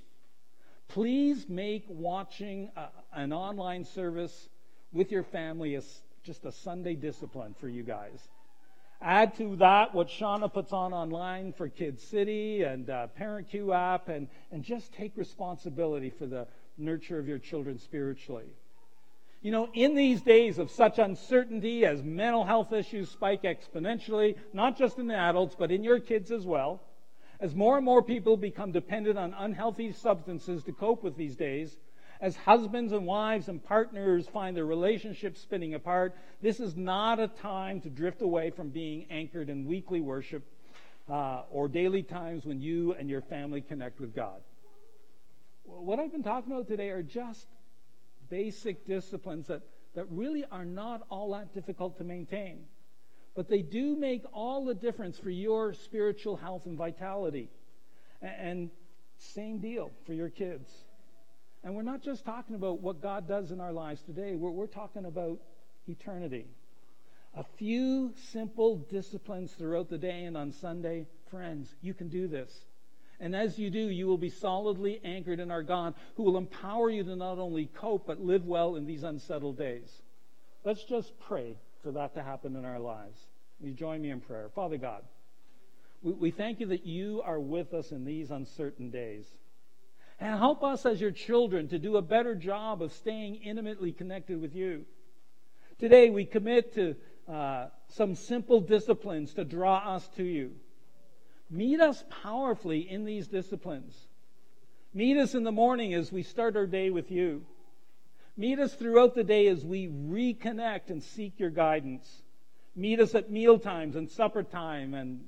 Please 0.88 1.48
make 1.50 1.86
watching 1.88 2.70
a, 2.76 2.88
an 3.14 3.34
online 3.34 3.86
service 3.86 4.50
with 4.94 5.12
your 5.12 5.24
family 5.24 5.76
a, 5.76 5.82
just 6.24 6.46
a 6.46 6.52
Sunday 6.52 6.96
discipline 6.96 7.56
for 7.60 7.68
you 7.68 7.84
guys. 7.84 8.20
Add 9.02 9.36
to 9.38 9.58
that 9.58 9.94
what 9.94 10.08
Shauna 10.08 10.52
puts 10.52 10.72
on 10.72 10.94
online 10.94 11.54
for 11.54 11.68
Kids 11.68 12.02
City 12.02 12.64
and 12.64 12.90
uh, 12.90 13.08
ParentCue 13.20 13.76
app, 13.76 14.08
and, 14.08 14.28
and 14.52 14.64
just 14.64 14.94
take 14.94 15.18
responsibility 15.18 16.10
for 16.10 16.26
the 16.26 16.48
nurture 16.78 17.20
of 17.20 17.28
your 17.28 17.40
children 17.40 17.78
spiritually. 17.78 18.48
You 19.42 19.52
know, 19.52 19.70
in 19.74 19.96
these 19.96 20.22
days 20.22 20.58
of 20.58 20.72
such 20.72 20.98
uncertainty 20.98 21.86
as 21.86 22.02
mental 22.02 22.46
health 22.46 22.74
issues 22.74 23.10
spike 23.10 23.44
exponentially, 23.44 24.38
not 24.54 24.78
just 24.78 24.98
in 24.98 25.08
the 25.08 25.16
adults, 25.16 25.56
but 25.60 25.72
in 25.72 25.84
your 25.84 26.00
kids 26.00 26.32
as 26.32 26.46
well, 26.46 26.82
as 27.40 27.56
more 27.56 27.78
and 27.78 27.86
more 27.86 28.02
people 28.02 28.38
become 28.38 28.72
dependent 28.72 29.18
on 29.18 29.34
unhealthy 29.38 29.92
substances 29.92 30.64
to 30.64 30.72
cope 30.72 31.04
with 31.04 31.18
these 31.18 31.36
days, 31.36 31.78
as 32.22 32.36
husbands 32.36 32.94
and 32.94 33.06
wives 33.06 33.50
and 33.50 33.64
partners 33.64 34.28
find 34.28 34.56
their 34.56 34.66
relationships 34.66 35.42
spinning 35.42 35.74
apart, 35.74 36.16
this 36.42 36.60
is 36.60 36.76
not 36.76 37.20
a 37.20 37.28
time 37.28 37.82
to 37.82 37.90
drift 37.90 38.22
away 38.22 38.52
from 38.52 38.70
being 38.70 39.06
anchored 39.10 39.50
in 39.50 39.66
weekly 39.66 40.00
worship 40.00 40.44
uh, 41.10 41.42
or 41.52 41.68
daily 41.68 42.04
times 42.04 42.46
when 42.46 42.62
you 42.62 42.94
and 42.94 43.10
your 43.10 43.22
family 43.22 43.62
connect 43.62 44.00
with 44.00 44.16
God. 44.16 44.42
What 45.64 46.00
I've 46.00 46.12
been 46.12 46.24
talking 46.24 46.52
about 46.52 46.68
today 46.68 46.90
are 46.90 47.04
just 47.04 47.48
basic 48.30 48.86
disciplines 48.86 49.48
that, 49.48 49.62
that 49.96 50.06
really 50.10 50.46
are 50.52 50.66
not 50.66 51.02
all 51.10 51.34
that 51.34 51.54
difficult 51.54 51.98
to 51.98 52.04
maintain. 52.04 52.66
But 53.36 53.50
they 53.50 53.62
do 53.62 53.96
make 53.98 54.24
all 54.34 54.66
the 54.66 54.74
difference 54.74 55.20
for 55.20 55.30
your 55.30 55.74
spiritual 55.74 56.38
health 56.38 56.66
and 56.66 56.78
vitality. 56.78 57.50
And 58.22 58.70
same 59.18 59.60
deal 59.60 59.92
for 60.06 60.14
your 60.14 60.30
kids. 60.30 60.70
And 61.64 61.76
we're 61.76 61.82
not 61.82 62.02
just 62.02 62.24
talking 62.24 62.56
about 62.56 62.82
what 62.82 63.02
God 63.02 63.28
does 63.28 63.52
in 63.52 63.60
our 63.60 63.74
lives 63.74 64.02
today, 64.04 64.36
we're, 64.36 64.52
we're 64.52 64.68
talking 64.68 65.06
about 65.06 65.40
eternity. 65.88 66.46
A 67.36 67.44
few 67.58 68.14
simple 68.32 68.78
disciplines 68.78 69.52
throughout 69.52 69.90
the 69.90 69.98
day 69.98 70.24
and 70.24 70.38
on 70.38 70.54
Sunday, 70.54 71.06
friends, 71.30 71.68
you 71.82 71.94
can 71.94 72.08
do 72.08 72.28
this. 72.28 72.52
And 73.20 73.36
as 73.36 73.58
you 73.58 73.70
do, 73.70 73.80
you 73.80 74.08
will 74.08 74.18
be 74.18 74.30
solidly 74.30 75.02
anchored 75.04 75.40
in 75.40 75.52
our 75.52 75.64
God, 75.64 75.96
who 76.16 76.24
will 76.24 76.38
empower 76.38 76.90
you 76.90 77.04
to 77.04 77.16
not 77.16 77.40
only 77.40 77.66
cope, 77.66 78.08
but 78.08 78.22
live 78.22 78.46
well 78.46 78.76
in 78.76 78.86
these 78.86 79.04
unsettled 79.04 79.58
days. 79.58 79.90
Let's 80.64 80.84
just 80.84 81.18
pray 81.20 81.58
for 81.86 81.92
that 81.92 82.16
to 82.16 82.24
happen 82.24 82.56
in 82.56 82.66
our 82.66 82.80
lives. 82.80 83.20
You 83.62 83.72
join 83.72 84.02
me 84.02 84.10
in 84.10 84.20
prayer? 84.20 84.50
Father 84.56 84.78
God, 84.78 85.04
we, 86.02 86.14
we 86.14 86.32
thank 86.32 86.60
you 86.60 86.66
that 86.70 86.84
you 86.84 87.22
are 87.24 87.40
with 87.40 87.76
us 87.76 87.92
in 87.92 88.06
these 88.06 88.32
uncertain 88.32 88.90
days. 88.90 89.28
And 90.20 90.36
help 90.40 90.64
us 90.64 90.88
as 90.88 91.00
your 91.00 91.12
children 91.12 91.68
to 91.68 91.78
do 91.78 91.98
a 91.98 92.02
better 92.02 92.34
job 92.34 92.82
of 92.82 92.92
staying 92.92 93.36
intimately 93.36 93.92
connected 93.92 94.42
with 94.42 94.56
you. 94.56 94.86
Today, 95.78 96.10
we 96.10 96.26
commit 96.26 96.74
to 96.74 96.96
uh, 97.32 97.68
some 97.90 98.16
simple 98.16 98.62
disciplines 98.62 99.36
to 99.36 99.46
draw 99.46 99.78
us 99.78 100.08
to 100.16 100.24
you. 100.24 100.54
Meet 101.52 101.82
us 101.82 102.04
powerfully 102.24 102.80
in 102.80 103.06
these 103.06 103.28
disciplines. 103.28 103.96
Meet 104.92 105.18
us 105.18 105.36
in 105.36 105.44
the 105.44 105.52
morning 105.52 105.94
as 105.94 106.12
we 106.12 106.24
start 106.24 106.58
our 106.58 106.66
day 106.66 106.90
with 106.90 107.12
you. 107.12 107.46
Meet 108.38 108.60
us 108.60 108.74
throughout 108.74 109.16
the 109.16 109.24
day 109.24 109.48
as 109.48 109.64
we 109.64 109.88
reconnect 109.88 110.90
and 110.90 111.02
seek 111.02 111.40
your 111.40 111.50
guidance. 111.50 112.24
Meet 112.76 113.00
us 113.00 113.16
at 113.16 113.32
meal 113.32 113.58
times 113.58 113.96
and 113.96 114.10
supper 114.10 114.44
time 114.44 114.94
and 114.94 115.22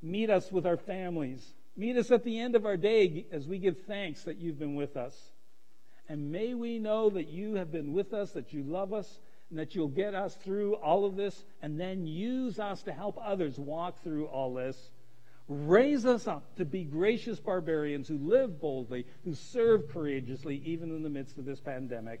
meet 0.00 0.30
us 0.30 0.50
with 0.50 0.66
our 0.66 0.78
families. 0.78 1.46
Meet 1.76 1.98
us 1.98 2.10
at 2.10 2.24
the 2.24 2.40
end 2.40 2.56
of 2.56 2.64
our 2.64 2.78
day 2.78 3.26
as 3.30 3.46
we 3.46 3.58
give 3.58 3.82
thanks 3.86 4.22
that 4.22 4.38
you've 4.38 4.58
been 4.58 4.74
with 4.74 4.96
us. 4.96 5.14
And 6.08 6.32
may 6.32 6.54
we 6.54 6.78
know 6.78 7.10
that 7.10 7.28
you 7.28 7.56
have 7.56 7.70
been 7.70 7.92
with 7.92 8.14
us, 8.14 8.30
that 8.32 8.54
you 8.54 8.62
love 8.62 8.94
us, 8.94 9.20
and 9.50 9.58
that 9.58 9.74
you'll 9.74 9.88
get 9.88 10.14
us 10.14 10.34
through 10.36 10.74
all 10.76 11.04
of 11.04 11.16
this, 11.16 11.44
and 11.60 11.78
then 11.78 12.06
use 12.06 12.58
us 12.58 12.82
to 12.84 12.92
help 12.92 13.18
others 13.22 13.58
walk 13.58 14.02
through 14.02 14.26
all 14.26 14.54
this. 14.54 14.90
Raise 15.48 16.06
us 16.06 16.26
up 16.26 16.56
to 16.56 16.64
be 16.64 16.84
gracious 16.84 17.38
barbarians 17.38 18.08
who 18.08 18.18
live 18.18 18.60
boldly, 18.60 19.06
who 19.24 19.34
serve 19.34 19.88
courageously, 19.88 20.62
even 20.64 20.90
in 20.90 21.02
the 21.02 21.10
midst 21.10 21.38
of 21.38 21.44
this 21.44 21.60
pandemic. 21.60 22.20